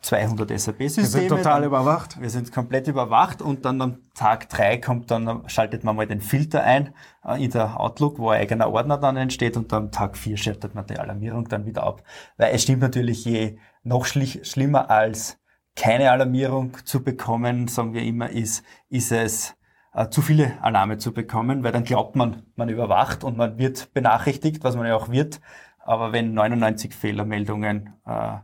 200 0.03 0.49
SAP-Systeme. 0.59 1.05
Wir 1.05 1.09
sind 1.09 1.29
total 1.29 1.61
dann, 1.61 1.65
überwacht. 1.65 2.21
Wir 2.21 2.31
sind 2.31 2.53
komplett 2.53 2.89
überwacht 2.89 3.43
und 3.43 3.65
dann 3.65 3.81
am 3.83 3.99
Tag 4.15 4.49
drei 4.49 4.79
kommt 4.79 5.11
dann, 5.11 5.43
schaltet 5.47 5.85
man 5.85 5.97
mal 5.97 6.07
den 6.07 6.21
Filter 6.21 6.63
ein 6.63 6.95
äh, 7.25 7.43
in 7.43 7.51
der 7.51 7.79
Outlook, 7.79 8.19
wo 8.19 8.31
ein 8.31 8.41
eigener 8.41 8.71
Ordner 8.71 8.99
dann 8.99 9.17
entsteht 9.17 9.57
und 9.57 9.73
dann 9.73 9.85
am 9.85 9.91
Tag 9.91 10.17
vier 10.17 10.37
schaltet 10.37 10.75
man 10.75 10.87
die 10.87 10.99
Alarmierung 10.99 11.49
dann 11.49 11.67
wieder 11.67 11.83
ab. 11.83 12.03
Weil 12.37 12.55
es 12.55 12.63
stimmt 12.63 12.81
natürlich, 12.81 13.25
je 13.25 13.59
noch 13.83 14.07
schlimmer 14.07 14.91
als 14.91 15.39
keine 15.77 16.11
Alarmierung 16.11 16.77
zu 16.85 17.03
bekommen, 17.03 17.69
sagen 17.69 17.95
wir 17.95 18.03
immer, 18.03 18.31
ist, 18.31 18.65
ist 18.89 19.13
es 19.13 19.57
äh, 19.95 20.09
zu 20.09 20.23
viele 20.23 20.63
Alarme 20.63 20.99
zu 20.99 21.13
bekommen, 21.13 21.63
weil 21.63 21.73
dann 21.73 21.85
glaubt 21.85 22.17
man, 22.17 22.43
man 22.57 22.69
überwacht 22.69 23.25
und 23.25 23.37
man 23.37 23.59
wird 23.59 23.93
benachrichtigt, 23.93 24.65
was 24.65 24.77
man 24.77 24.87
ja 24.87 24.97
auch 24.97 25.11
wird. 25.11 25.41
Aber 25.79 26.13
wenn 26.13 26.35
99 26.35 26.95
Fehlermeldungen 26.95 27.95
äh, 28.07 28.39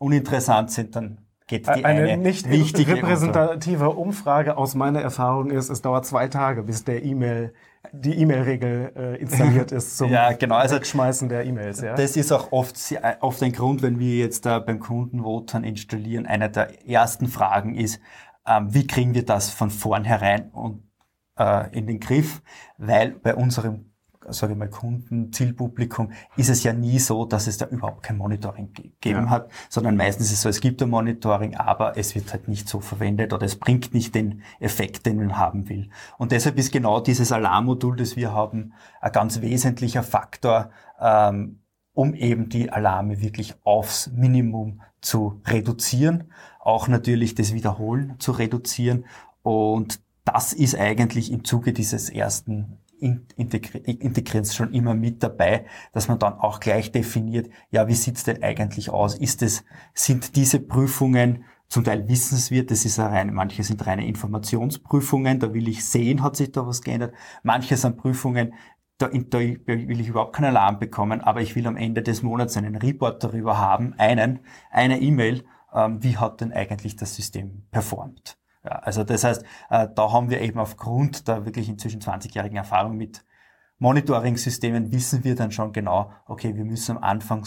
uninteressant 0.00 0.70
sind, 0.70 0.96
dann 0.96 1.18
geht 1.46 1.66
die 1.66 1.84
eine, 1.84 2.02
eine 2.02 2.16
nicht 2.16 2.46
repräsentative 2.48 3.84
runter. 3.84 3.98
Umfrage 3.98 4.56
aus 4.56 4.74
meiner 4.74 5.00
Erfahrung 5.00 5.50
ist, 5.50 5.68
es 5.68 5.82
dauert 5.82 6.06
zwei 6.06 6.28
Tage, 6.28 6.62
bis 6.62 6.84
der 6.84 7.04
E-Mail 7.04 7.52
die 7.92 8.14
E-Mail-Regel 8.14 8.92
äh, 8.94 9.16
installiert 9.16 9.72
ist 9.72 9.96
zum 9.96 10.10
ja, 10.12 10.32
genau. 10.32 10.56
also, 10.56 10.76
Wegschmeißen 10.76 11.28
der 11.28 11.46
E-Mails. 11.46 11.80
Ja? 11.80 11.94
Das 11.94 12.16
ist 12.16 12.30
auch 12.30 12.52
oft, 12.52 12.76
oft 13.20 13.42
ein 13.42 13.52
Grund, 13.52 13.82
wenn 13.82 13.98
wir 13.98 14.16
jetzt 14.16 14.44
da 14.46 14.58
beim 14.58 14.80
Kunden 14.80 15.24
Wotan 15.24 15.64
installieren. 15.64 16.26
Eine 16.26 16.50
der 16.50 16.86
ersten 16.86 17.26
Fragen 17.26 17.74
ist, 17.74 18.00
ähm, 18.46 18.72
wie 18.72 18.86
kriegen 18.86 19.14
wir 19.14 19.24
das 19.24 19.50
von 19.50 19.70
vornherein 19.70 20.50
und, 20.50 20.82
äh, 21.38 21.74
in 21.76 21.86
den 21.86 22.00
Griff? 22.00 22.42
Weil 22.76 23.12
bei 23.12 23.34
unserem 23.34 23.89
sage 24.32 24.52
ich 24.52 24.58
mal, 24.58 24.68
Kunden, 24.68 25.32
Zielpublikum, 25.32 26.12
ist 26.36 26.50
es 26.50 26.62
ja 26.62 26.72
nie 26.72 26.98
so, 26.98 27.24
dass 27.24 27.46
es 27.46 27.58
da 27.58 27.66
überhaupt 27.66 28.02
kein 28.02 28.16
Monitoring 28.16 28.72
gegeben 28.72 29.24
ja. 29.24 29.30
hat, 29.30 29.50
sondern 29.68 29.96
meistens 29.96 30.26
ist 30.26 30.34
es 30.34 30.42
so, 30.42 30.48
es 30.48 30.60
gibt 30.60 30.82
ein 30.82 30.90
Monitoring, 30.90 31.56
aber 31.56 31.96
es 31.96 32.14
wird 32.14 32.32
halt 32.32 32.48
nicht 32.48 32.68
so 32.68 32.80
verwendet 32.80 33.32
oder 33.32 33.46
es 33.46 33.56
bringt 33.56 33.94
nicht 33.94 34.14
den 34.14 34.42
Effekt, 34.58 35.06
den 35.06 35.16
man 35.16 35.36
haben 35.36 35.68
will. 35.68 35.90
Und 36.18 36.32
deshalb 36.32 36.58
ist 36.58 36.72
genau 36.72 37.00
dieses 37.00 37.32
Alarmmodul, 37.32 37.96
das 37.96 38.16
wir 38.16 38.32
haben, 38.32 38.72
ein 39.00 39.12
ganz 39.12 39.40
wesentlicher 39.40 40.02
Faktor, 40.02 40.70
ähm, 41.00 41.60
um 41.92 42.14
eben 42.14 42.48
die 42.48 42.70
Alarme 42.70 43.20
wirklich 43.20 43.54
aufs 43.64 44.10
Minimum 44.12 44.80
zu 45.00 45.40
reduzieren, 45.46 46.32
auch 46.60 46.88
natürlich 46.88 47.34
das 47.34 47.52
Wiederholen 47.52 48.16
zu 48.18 48.32
reduzieren 48.32 49.04
und 49.42 50.00
das 50.24 50.52
ist 50.52 50.76
eigentlich 50.76 51.32
im 51.32 51.44
Zuge 51.44 51.72
dieses 51.72 52.10
ersten 52.10 52.78
integrieren 53.00 54.42
es 54.42 54.54
schon 54.54 54.72
immer 54.72 54.94
mit 54.94 55.22
dabei, 55.22 55.66
dass 55.92 56.08
man 56.08 56.18
dann 56.18 56.34
auch 56.34 56.60
gleich 56.60 56.92
definiert, 56.92 57.50
ja, 57.70 57.88
wie 57.88 57.94
sieht's 57.94 58.24
denn 58.24 58.42
eigentlich 58.42 58.90
aus? 58.90 59.14
Ist 59.16 59.42
es, 59.42 59.64
sind 59.94 60.36
diese 60.36 60.60
Prüfungen 60.60 61.44
zum 61.68 61.84
Teil 61.84 62.08
wissenswert, 62.08 62.70
das 62.70 62.84
ist 62.84 62.98
eine 62.98 63.10
rein, 63.10 63.34
manche 63.34 63.62
sind 63.62 63.86
reine 63.86 64.06
Informationsprüfungen, 64.06 65.38
da 65.38 65.54
will 65.54 65.68
ich 65.68 65.84
sehen, 65.84 66.22
hat 66.22 66.36
sich 66.36 66.50
da 66.50 66.66
was 66.66 66.82
geändert. 66.82 67.14
Manche 67.44 67.76
sind 67.76 67.96
Prüfungen, 67.96 68.54
da, 68.98 69.08
da 69.08 69.38
will 69.38 70.00
ich 70.00 70.08
überhaupt 70.08 70.34
keinen 70.34 70.56
Alarm 70.56 70.78
bekommen, 70.78 71.20
aber 71.20 71.40
ich 71.40 71.54
will 71.56 71.66
am 71.66 71.76
Ende 71.76 72.02
des 72.02 72.22
Monats 72.22 72.56
einen 72.56 72.74
Report 72.76 73.22
darüber 73.22 73.58
haben, 73.58 73.94
einen, 73.98 74.40
eine 74.70 75.00
E-Mail, 75.00 75.44
ähm, 75.72 76.02
wie 76.02 76.16
hat 76.16 76.40
denn 76.40 76.52
eigentlich 76.52 76.96
das 76.96 77.14
System 77.14 77.62
performt. 77.70 78.39
Ja, 78.64 78.72
also 78.72 79.04
das 79.04 79.24
heißt, 79.24 79.42
äh, 79.70 79.88
da 79.94 80.12
haben 80.12 80.30
wir 80.30 80.40
eben 80.40 80.58
aufgrund 80.58 81.28
der 81.28 81.46
wirklich 81.46 81.68
inzwischen 81.68 82.00
20-jährigen 82.00 82.56
Erfahrung 82.56 82.96
mit 82.96 83.24
Monitoring-Systemen 83.78 84.92
wissen 84.92 85.24
wir 85.24 85.34
dann 85.34 85.52
schon 85.52 85.72
genau, 85.72 86.12
okay, 86.26 86.54
wir 86.54 86.66
müssen 86.66 86.98
am 86.98 87.02
Anfang 87.02 87.46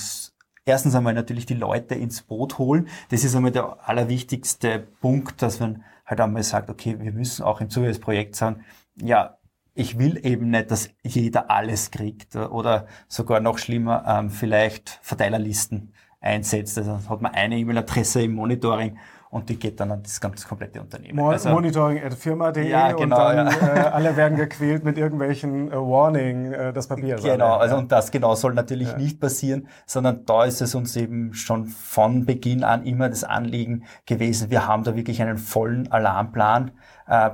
erstens 0.66 0.96
einmal 0.96 1.14
natürlich 1.14 1.46
die 1.46 1.54
Leute 1.54 1.94
ins 1.94 2.24
Boot 2.24 2.58
holen. 2.58 2.88
Das 3.10 3.24
ist 3.24 3.36
einmal 3.36 3.52
der 3.52 3.88
allerwichtigste 3.88 4.80
Punkt, 4.80 5.44
dass 5.44 5.60
man 5.60 5.84
halt 6.06 6.20
einmal 6.20 6.42
sagt, 6.42 6.72
okay, 6.72 7.00
wir 7.00 7.12
müssen 7.12 7.44
auch 7.44 7.62
im 7.62 7.70
Zuge 7.70 7.88
des 7.88 8.00
Projekts 8.00 8.40
sagen, 8.40 8.66
ja, 8.96 9.38
ich 9.76 9.98
will 9.98 10.24
eben 10.26 10.50
nicht, 10.50 10.72
dass 10.72 10.90
jeder 11.04 11.50
alles 11.50 11.92
kriegt 11.92 12.36
oder 12.36 12.88
sogar 13.08 13.40
noch 13.40 13.58
schlimmer, 13.58 14.04
ähm, 14.08 14.30
vielleicht 14.30 15.00
Verteilerlisten 15.02 15.94
einsetzt. 16.20 16.78
Also 16.78 17.10
hat 17.10 17.22
man 17.22 17.34
eine 17.34 17.58
E-Mail-Adresse 17.58 18.24
im 18.24 18.34
Monitoring 18.34 18.98
und 19.34 19.50
die 19.50 19.58
geht 19.58 19.80
dann 19.80 19.92
an 19.92 20.04
das 20.04 20.22
ganze 20.22 20.48
komplette 20.48 20.80
Unternehmen. 20.80 21.18
Mo 21.18 21.30
also, 21.30 21.50
Monitoring.firma.de 21.50 22.70
ja, 22.70 22.92
genau, 22.92 23.02
und 23.02 23.10
dann 23.10 23.48
ja. 23.48 23.76
äh, 23.76 23.80
alle 23.90 24.16
werden 24.16 24.38
gequält 24.38 24.84
mit 24.84 24.98
irgendwelchen 25.00 25.72
äh, 25.72 25.76
Warning, 25.76 26.54
äh, 26.54 26.72
das 26.72 26.88
Papier. 26.88 27.16
Genau, 27.16 27.56
also 27.56 27.76
ja. 27.76 27.82
und 27.82 27.92
das 27.92 28.12
genau 28.12 28.36
soll 28.36 28.54
natürlich 28.54 28.92
ja. 28.92 28.98
nicht 28.98 29.20
passieren, 29.20 29.68
sondern 29.88 30.26
da 30.26 30.46
ist 30.46 30.62
es 30.62 30.76
uns 30.76 30.96
eben 30.96 31.34
schon 31.34 31.66
von 31.66 32.28
Beginn 32.28 32.64
an 32.64 32.86
immer 32.86 33.10
das 33.10 33.24
Anliegen 33.24 33.86
gewesen, 34.06 34.52
wir 34.52 34.68
haben 34.68 34.84
da 34.84 34.96
wirklich 34.96 35.20
einen 35.20 35.40
vollen 35.40 35.92
Alarmplan, 35.92 36.72
äh, 37.08 37.30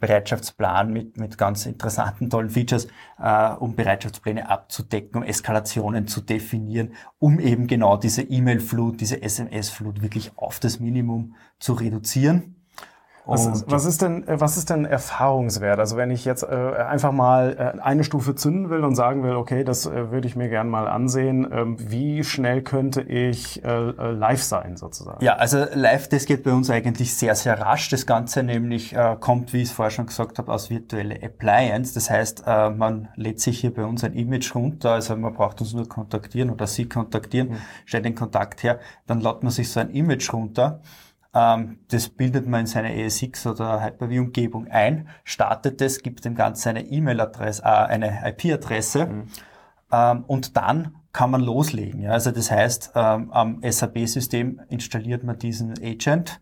Bereitschaftsplan 0.00 0.92
mit, 0.92 1.16
mit 1.16 1.38
ganz 1.38 1.66
interessanten, 1.66 2.30
tollen 2.30 2.50
Features, 2.50 2.88
äh, 3.18 3.48
um 3.50 3.74
Bereitschaftspläne 3.74 4.48
abzudecken, 4.48 5.22
um 5.22 5.22
Eskalationen 5.22 6.06
zu 6.06 6.20
definieren, 6.20 6.94
um 7.18 7.38
eben 7.40 7.66
genau 7.66 7.96
diese 7.96 8.22
E-Mail-Flut, 8.22 9.00
diese 9.00 9.22
SMS-Flut 9.22 10.02
wirklich 10.02 10.32
auf 10.36 10.60
das 10.60 10.80
Minimum 10.80 11.34
zu 11.58 11.74
reduzieren. 11.74 12.56
Was 13.26 13.46
ist, 13.46 13.70
was 13.70 13.84
ist 13.84 14.02
denn, 14.02 14.26
äh, 14.28 14.40
was 14.40 14.56
ist 14.56 14.70
denn 14.70 14.84
Erfahrungswert? 14.84 15.80
Also 15.80 15.96
wenn 15.96 16.10
ich 16.10 16.24
jetzt 16.24 16.44
äh, 16.44 16.46
einfach 16.46 17.10
mal 17.10 17.74
äh, 17.76 17.80
eine 17.80 18.04
Stufe 18.04 18.36
zünden 18.36 18.70
will 18.70 18.84
und 18.84 18.94
sagen 18.94 19.24
will, 19.24 19.34
okay, 19.34 19.64
das 19.64 19.86
äh, 19.86 20.12
würde 20.12 20.28
ich 20.28 20.36
mir 20.36 20.48
gern 20.48 20.68
mal 20.68 20.86
ansehen, 20.86 21.48
ähm, 21.50 21.76
wie 21.78 22.22
schnell 22.22 22.62
könnte 22.62 23.02
ich 23.02 23.64
äh, 23.64 23.68
äh, 23.68 24.12
live 24.12 24.42
sein 24.42 24.76
sozusagen? 24.76 25.24
Ja, 25.24 25.34
also 25.34 25.64
live, 25.74 26.08
das 26.08 26.26
geht 26.26 26.44
bei 26.44 26.52
uns 26.52 26.70
eigentlich 26.70 27.14
sehr, 27.14 27.34
sehr 27.34 27.60
rasch. 27.60 27.88
Das 27.88 28.06
Ganze 28.06 28.42
nämlich 28.42 28.94
kommt, 29.20 29.52
wie 29.52 29.62
ich 29.62 29.68
es 29.68 29.72
vorher 29.72 29.90
schon 29.90 30.06
gesagt 30.06 30.38
habe, 30.38 30.52
aus 30.52 30.70
virtuelle 30.70 31.22
Appliance. 31.22 31.94
Das 31.94 32.10
heißt, 32.10 32.44
man 32.46 33.08
lädt 33.16 33.40
sich 33.40 33.60
hier 33.60 33.72
bei 33.72 33.84
uns 33.84 34.04
ein 34.04 34.14
Image 34.14 34.54
runter, 34.54 34.92
also 34.92 35.16
man 35.16 35.32
braucht 35.32 35.60
uns 35.60 35.74
nur 35.74 35.88
kontaktieren 35.88 36.50
oder 36.50 36.66
Sie 36.66 36.88
kontaktieren, 36.88 37.50
mhm. 37.50 37.56
stellt 37.84 38.04
den 38.04 38.14
Kontakt 38.14 38.62
her, 38.62 38.78
dann 39.06 39.20
lädt 39.20 39.42
man 39.42 39.50
sich 39.50 39.70
so 39.70 39.80
ein 39.80 39.90
Image 39.90 40.32
runter 40.32 40.80
das 41.88 42.08
bildet 42.08 42.46
man 42.46 42.60
in 42.60 42.66
seine 42.66 42.94
ESX 42.94 43.46
oder 43.46 43.82
Hyper-V-Umgebung 43.82 44.68
ein, 44.68 45.08
startet 45.24 45.80
es, 45.82 46.02
gibt 46.02 46.24
dem 46.24 46.34
Ganzen 46.34 46.70
eine 46.70 46.86
E-Mail-Adresse, 46.86 47.62
äh, 47.62 47.66
eine 47.66 48.22
IP-Adresse. 48.24 49.06
Mhm. 49.06 49.26
Ähm, 49.92 50.24
und 50.26 50.56
dann 50.56 50.94
kann 51.12 51.30
man 51.30 51.40
loslegen. 51.40 52.02
Ja? 52.02 52.12
Also 52.12 52.30
das 52.30 52.50
heißt, 52.50 52.92
ähm, 52.94 53.30
am 53.32 53.60
SAP-System 53.62 54.60
installiert 54.68 55.24
man 55.24 55.38
diesen 55.38 55.72
Agent 55.82 56.40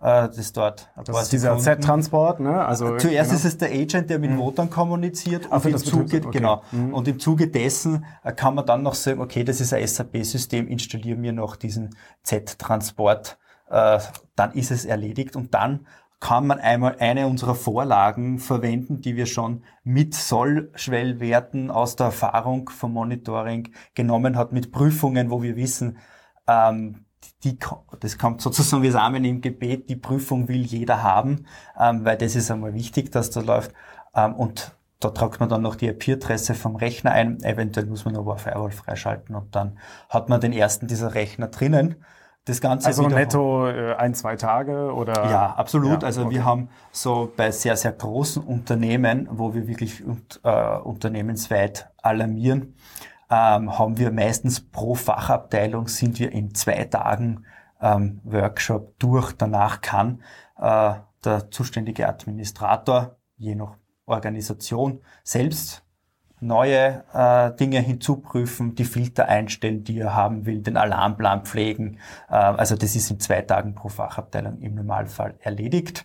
äh, 0.00 0.28
das 0.28 0.52
dort. 0.52 0.88
Das 1.04 1.22
ist 1.22 1.32
dieser 1.32 1.58
Z-Transport, 1.58 2.40
ne? 2.40 2.64
Also, 2.64 2.96
Zuerst 2.98 3.30
genau. 3.30 3.38
ist 3.40 3.44
es 3.44 3.58
der 3.58 3.70
Agent, 3.70 4.10
der 4.10 4.18
mit 4.18 4.30
mhm. 4.30 4.38
Votern 4.38 4.70
kommuniziert 4.70 5.50
und, 5.50 5.64
im 5.64 5.76
Zuge, 5.78 6.18
okay. 6.18 6.28
genau, 6.30 6.62
mhm. 6.70 6.94
und 6.94 7.08
im 7.08 7.18
Zuge 7.18 7.48
dessen 7.48 8.04
äh, 8.22 8.32
kann 8.32 8.54
man 8.54 8.64
dann 8.66 8.82
noch 8.82 8.94
sagen, 8.94 9.20
okay, 9.20 9.42
das 9.42 9.60
ist 9.60 9.72
ein 9.72 9.86
SAP-System, 9.86 10.68
installiere 10.68 11.18
mir 11.18 11.32
noch 11.32 11.56
diesen 11.56 11.90
Z-Transport, 12.22 13.38
äh, 13.70 13.98
dann 14.36 14.52
ist 14.52 14.70
es 14.70 14.84
erledigt 14.84 15.36
und 15.36 15.54
dann 15.54 15.86
kann 16.20 16.46
man 16.46 16.58
einmal 16.58 16.96
eine 16.98 17.26
unserer 17.26 17.54
Vorlagen 17.54 18.38
verwenden, 18.38 19.00
die 19.00 19.16
wir 19.16 19.26
schon 19.26 19.62
mit 19.84 20.14
Sollschwellwerten 20.14 21.70
aus 21.70 21.94
der 21.94 22.06
Erfahrung 22.06 22.70
vom 22.70 22.92
Monitoring 22.92 23.68
genommen 23.94 24.36
hat, 24.36 24.52
mit 24.52 24.72
Prüfungen, 24.72 25.30
wo 25.30 25.42
wir 25.42 25.54
wissen, 25.54 25.98
ähm, 26.48 27.04
die, 27.44 27.56
das 28.00 28.18
kommt 28.18 28.40
sozusagen 28.40 28.82
wie 28.82 28.90
Samen 28.90 29.24
im 29.24 29.40
Gebet, 29.40 29.88
die 29.88 29.96
Prüfung 29.96 30.48
will 30.48 30.62
jeder 30.62 31.02
haben, 31.02 31.46
ähm, 31.78 32.04
weil 32.04 32.16
das 32.16 32.34
ist 32.34 32.50
einmal 32.50 32.74
wichtig, 32.74 33.12
dass 33.12 33.30
das 33.30 33.44
läuft. 33.44 33.72
Ähm, 34.14 34.34
und 34.34 34.72
da 35.00 35.10
tragt 35.10 35.38
man 35.38 35.48
dann 35.48 35.62
noch 35.62 35.76
die 35.76 35.86
IP-Adresse 35.86 36.54
vom 36.54 36.74
Rechner 36.74 37.12
ein. 37.12 37.42
Eventuell 37.44 37.86
muss 37.86 38.04
man 38.04 38.16
aber 38.16 38.38
Firewall 38.38 38.72
freischalten 38.72 39.36
und 39.36 39.54
dann 39.54 39.78
hat 40.08 40.28
man 40.28 40.40
den 40.40 40.52
ersten 40.52 40.88
dieser 40.88 41.14
Rechner 41.14 41.48
drinnen. 41.48 41.96
Das 42.48 42.62
Ganze 42.62 42.86
also 42.86 43.06
netto 43.08 43.68
äh, 43.68 43.94
ein, 43.96 44.14
zwei 44.14 44.36
Tage 44.36 44.94
oder? 44.94 45.28
Ja, 45.30 45.54
absolut. 45.54 46.00
Ja, 46.00 46.06
also 46.06 46.22
okay. 46.22 46.36
wir 46.36 46.44
haben 46.46 46.70
so 46.92 47.30
bei 47.36 47.50
sehr, 47.50 47.76
sehr 47.76 47.92
großen 47.92 48.42
Unternehmen, 48.42 49.28
wo 49.30 49.52
wir 49.52 49.68
wirklich 49.68 50.02
äh, 50.42 50.78
unternehmensweit 50.78 51.90
alarmieren, 52.00 52.74
ähm, 53.30 53.78
haben 53.78 53.98
wir 53.98 54.10
meistens 54.10 54.60
pro 54.60 54.94
Fachabteilung 54.94 55.88
sind 55.88 56.18
wir 56.18 56.32
in 56.32 56.54
zwei 56.54 56.84
Tagen 56.84 57.44
ähm, 57.82 58.22
Workshop 58.24 58.98
durch. 58.98 59.32
Danach 59.32 59.82
kann 59.82 60.22
äh, 60.58 60.94
der 61.22 61.50
zuständige 61.50 62.08
Administrator, 62.08 63.16
je 63.36 63.56
nach 63.56 63.76
Organisation, 64.06 65.02
selbst 65.22 65.84
neue 66.40 67.04
äh, 67.12 67.52
Dinge 67.56 67.80
hinzuprüfen, 67.80 68.74
die 68.74 68.84
Filter 68.84 69.28
einstellen, 69.28 69.84
die 69.84 69.98
er 70.00 70.14
haben 70.14 70.46
will, 70.46 70.62
den 70.62 70.76
Alarmplan 70.76 71.44
pflegen. 71.44 71.98
Äh, 72.28 72.34
also 72.34 72.76
das 72.76 72.96
ist 72.96 73.10
in 73.10 73.20
zwei 73.20 73.42
Tagen 73.42 73.74
pro 73.74 73.88
Fachabteilung 73.88 74.60
im 74.60 74.74
Normalfall 74.74 75.34
erledigt. 75.40 76.04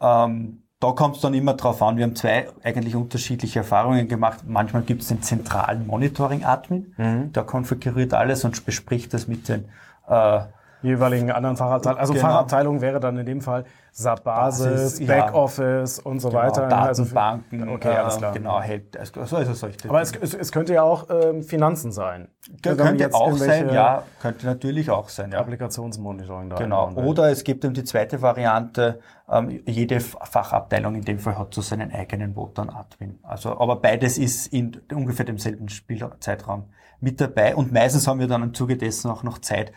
Ähm, 0.00 0.62
da 0.80 0.92
kommt 0.92 1.16
es 1.16 1.22
dann 1.22 1.34
immer 1.34 1.54
drauf 1.54 1.82
an. 1.82 1.98
Wir 1.98 2.04
haben 2.04 2.16
zwei 2.16 2.48
eigentlich 2.62 2.96
unterschiedliche 2.96 3.60
Erfahrungen 3.60 4.08
gemacht. 4.08 4.40
Manchmal 4.46 4.82
gibt 4.82 5.02
es 5.02 5.08
den 5.08 5.22
zentralen 5.22 5.86
Monitoring-Admin, 5.86 6.94
mhm. 6.96 7.32
der 7.32 7.42
konfiguriert 7.44 8.14
alles 8.14 8.44
und 8.44 8.64
bespricht 8.64 9.12
das 9.12 9.28
mit 9.28 9.48
den 9.48 9.66
äh, 10.08 10.40
jeweiligen 10.82 11.30
anderen 11.30 11.56
Fachabteilungen. 11.56 12.00
Also 12.00 12.12
genau. 12.12 12.26
Fachabteilung 12.26 12.80
wäre 12.80 13.00
dann 13.00 13.18
in 13.18 13.26
dem 13.26 13.40
Fall 13.40 13.64
SAP 13.92 14.24
Basis, 14.24 15.04
Backoffice 15.04 15.98
ja. 15.98 16.10
und 16.10 16.20
so 16.20 16.28
genau, 16.28 16.42
weiter. 16.42 16.68
Datenbanken, 16.68 17.62
also, 17.62 17.74
okay, 17.74 17.96
alles 17.96 18.16
klar. 18.18 18.32
Genau, 18.32 18.60
hält, 18.60 18.96
also, 18.96 19.20
also 19.20 19.52
solche 19.52 19.88
Aber 19.88 20.00
es, 20.00 20.12
es, 20.12 20.34
es, 20.34 20.52
könnte 20.52 20.74
ja 20.74 20.82
auch 20.82 21.08
ähm, 21.10 21.42
Finanzen 21.42 21.90
sein. 21.90 22.28
Also 22.64 22.82
könnte 22.82 23.12
auch 23.12 23.32
sein, 23.32 23.72
ja, 23.72 24.04
könnte 24.20 24.46
natürlich 24.46 24.90
auch 24.90 25.08
sein. 25.08 25.32
Ja. 25.32 25.40
Applikationsmonitoring 25.40 26.50
da. 26.50 26.56
Genau. 26.56 26.90
Oder 26.94 27.30
es 27.30 27.44
gibt 27.44 27.64
eben 27.64 27.74
die 27.74 27.84
zweite 27.84 28.22
Variante, 28.22 29.00
ähm, 29.28 29.60
jede 29.66 30.00
Fachabteilung 30.00 30.94
in 30.94 31.02
dem 31.02 31.18
Fall 31.18 31.38
hat 31.38 31.54
so 31.54 31.60
seinen 31.60 31.92
eigenen 31.92 32.36
Votan-Admin. 32.36 33.18
Also, 33.22 33.58
aber 33.58 33.76
beides 33.76 34.18
ist 34.18 34.52
in 34.52 34.80
ungefähr 34.92 35.26
demselben 35.26 35.68
Spielzeitraum 35.68 36.64
mit 37.00 37.20
dabei 37.20 37.56
und 37.56 37.72
meistens 37.72 38.06
haben 38.06 38.20
wir 38.20 38.28
dann 38.28 38.42
im 38.42 38.54
Zuge 38.54 38.76
dessen 38.76 39.10
auch 39.10 39.22
noch 39.22 39.38
Zeit, 39.38 39.72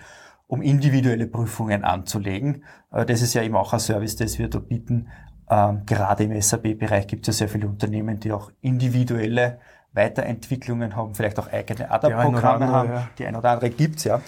um 0.48 0.62
individuelle 0.62 1.28
Prüfungen 1.28 1.84
anzulegen. 1.84 2.64
Äh, 2.92 3.06
das 3.06 3.22
ist 3.22 3.34
ja 3.34 3.44
eben 3.44 3.56
auch 3.56 3.74
ein 3.74 3.80
Service, 3.80 4.16
das 4.16 4.40
wir 4.40 4.50
da 4.50 4.60
bieten. 4.60 5.10
Ähm, 5.50 5.86
gerade 5.86 6.24
im 6.24 6.40
SAP-Bereich 6.40 7.08
gibt 7.08 7.28
es 7.28 7.40
ja 7.40 7.46
sehr 7.46 7.50
viele 7.50 7.68
Unternehmen, 7.68 8.20
die 8.20 8.32
auch 8.32 8.52
individuelle 8.62 9.60
Weiterentwicklungen 9.94 10.96
haben, 10.96 11.14
vielleicht 11.14 11.38
auch 11.40 11.52
eigene 11.52 11.92
ADA-Programme 11.92 12.68
haben. 12.68 12.90
Ja. 12.90 13.10
Die 13.18 13.26
ein 13.26 13.36
oder 13.36 13.52
andere 13.52 13.70
gibt's 13.70 14.04
ja. 14.06 14.22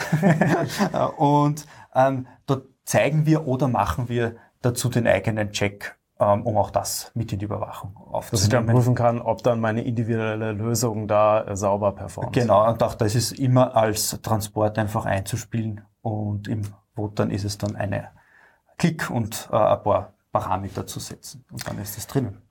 und 1.17 1.65
ähm, 1.95 2.27
dort 2.45 2.67
zeigen 2.83 3.25
wir 3.25 3.47
oder 3.47 3.67
machen 3.67 4.09
wir 4.09 4.35
dazu 4.61 4.89
den 4.89 5.07
eigenen 5.07 5.51
Check, 5.51 5.97
um 6.17 6.57
auch 6.57 6.71
das 6.71 7.11
mit 7.13 7.31
in 7.33 7.39
die 7.39 7.45
Überwachung 7.45 7.95
aufzunehmen. 7.97 8.31
Dass 8.31 8.43
ich 8.43 8.49
dann 8.49 8.65
prüfen 8.67 8.95
kann, 8.95 9.21
ob 9.21 9.43
dann 9.43 9.59
meine 9.59 9.83
individuelle 9.83 10.53
Lösung 10.53 11.07
da 11.07 11.43
äh, 11.45 11.55
sauber 11.55 11.91
performt. 11.91 12.33
Genau, 12.33 12.69
und 12.69 12.81
auch 12.81 12.95
das 12.95 13.15
ist 13.15 13.33
immer 13.33 13.75
als 13.75 14.19
Transport 14.21 14.77
einfach 14.77 15.05
einzuspielen 15.05 15.81
und 16.01 16.47
im 16.47 16.61
Vote 16.95 17.23
ist 17.23 17.43
es 17.43 17.57
dann 17.57 17.75
eine 17.75 18.09
Klick 18.77 19.09
und 19.09 19.49
äh, 19.51 19.57
ein 19.57 19.83
paar 19.83 20.13
Parameter 20.31 20.85
zu 20.87 20.99
setzen. 20.99 21.45
Und 21.51 21.67
dann 21.67 21.79
ist 21.79 21.97
es 21.97 22.07
drinnen. 22.07 22.41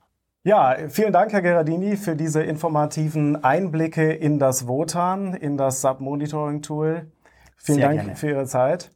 Ja, 0.43 0.75
vielen 0.89 1.11
Dank, 1.11 1.33
Herr 1.33 1.41
Gerardini, 1.41 1.97
für 1.97 2.15
diese 2.15 2.43
informativen 2.43 3.43
Einblicke 3.43 4.13
in 4.13 4.37
das 4.37 4.67
Votan, 4.67 5.33
in 5.33 5.57
das 5.57 5.81
Sub-Monitoring-Tool. 5.81 7.11
Vielen 7.57 7.77
Sehr 7.79 7.87
Dank 7.87 7.99
gerne. 7.99 8.15
für 8.15 8.29
Ihre 8.29 8.45
Zeit. 8.45 8.91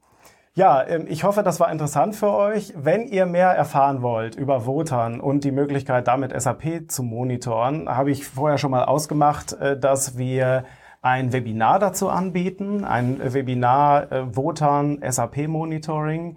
Ja, 0.60 0.86
ähm, 0.86 1.06
ich 1.08 1.24
hoffe, 1.24 1.42
das 1.42 1.62
war 1.62 1.72
interessant 1.72 2.18
für 2.18 2.34
euch. 2.34 2.74
Wenn 2.76 3.08
ihr 3.08 3.26
mehr 3.26 3.48
erfahren 3.48 4.02
wollt 4.02 4.36
über 4.36 4.66
Votan 4.66 5.22
und 5.22 5.46
die 5.46 5.54
Möglichkeit, 5.54 6.10
damit 6.10 6.34
SAP 6.38 6.92
zu 6.92 7.02
monitoren, 7.02 7.88
habe 7.88 8.12
ich 8.12 8.28
vorher 8.28 8.58
schon 8.58 8.72
mal 8.72 8.84
ausgemacht, 8.84 9.54
äh, 9.54 9.80
dass 9.80 10.18
wir 10.18 10.66
ein 11.02 11.32
Webinar 11.32 11.80
dazu 11.80 12.10
anbieten, 12.10 12.84
ein 12.84 13.22
Webinar 13.34 14.12
äh, 14.12 14.36
Wotan 14.36 15.00
SAP 15.02 15.48
Monitoring. 15.48 16.36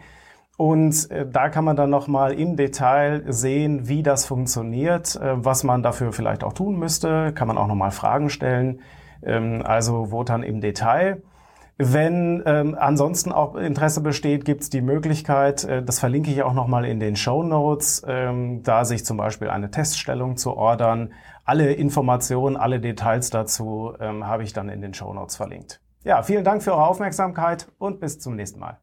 Und 0.57 1.11
äh, 1.11 1.27
da 1.29 1.49
kann 1.49 1.65
man 1.65 1.75
dann 1.75 1.91
nochmal 1.91 2.35
im 2.35 2.57
Detail 2.57 3.25
sehen, 3.27 3.89
wie 3.89 4.05
das 4.05 4.25
funktioniert, 4.25 5.17
äh, 5.17 5.45
was 5.45 5.65
man 5.65 5.83
dafür 5.83 6.13
vielleicht 6.13 6.45
auch 6.45 6.53
tun 6.53 6.79
müsste. 6.79 7.33
Kann 7.33 7.49
man 7.49 7.59
auch 7.59 7.67
nochmal 7.67 7.91
Fragen 7.91 8.31
stellen. 8.31 8.83
Ähm, 9.25 9.65
also 9.67 10.13
Wotan 10.13 10.45
im 10.45 10.61
Detail. 10.61 11.23
Wenn 11.79 12.43
ähm, 12.47 12.77
ansonsten 12.79 13.33
auch 13.33 13.57
Interesse 13.57 14.03
besteht, 14.03 14.45
gibt 14.45 14.63
es 14.63 14.71
die 14.71 14.83
Möglichkeit, 14.83 15.65
äh, 15.65 15.83
das 15.83 15.99
verlinke 15.99 16.31
ich 16.31 16.43
auch 16.43 16.53
nochmal 16.53 16.85
in 16.85 17.01
den 17.01 17.17
Show 17.17 17.43
Notes, 17.43 18.03
ähm, 18.07 18.63
da 18.63 18.85
sich 18.85 19.05
zum 19.05 19.17
Beispiel 19.17 19.49
eine 19.49 19.71
Teststellung 19.71 20.37
zu 20.37 20.55
ordern 20.55 21.13
alle 21.45 21.73
Informationen, 21.73 22.57
alle 22.57 22.81
Details 22.81 23.31
dazu 23.31 23.95
ähm, 24.01 24.27
habe 24.27 24.45
ich 24.45 24.53
dann 24.53 24.69
in 24.69 24.81
den 24.81 24.95
Show 24.95 25.13
Notes 25.13 25.37
verlinkt. 25.37 25.81
Ja, 26.05 26.23
vielen 26.23 26.45
Dank 26.45 26.63
für 26.63 26.73
eure 26.73 26.87
Aufmerksamkeit 26.87 27.69
und 27.79 28.01
bis 28.01 28.19
zum 28.19 28.37
nächsten 28.37 28.61
Mal. 28.61 28.81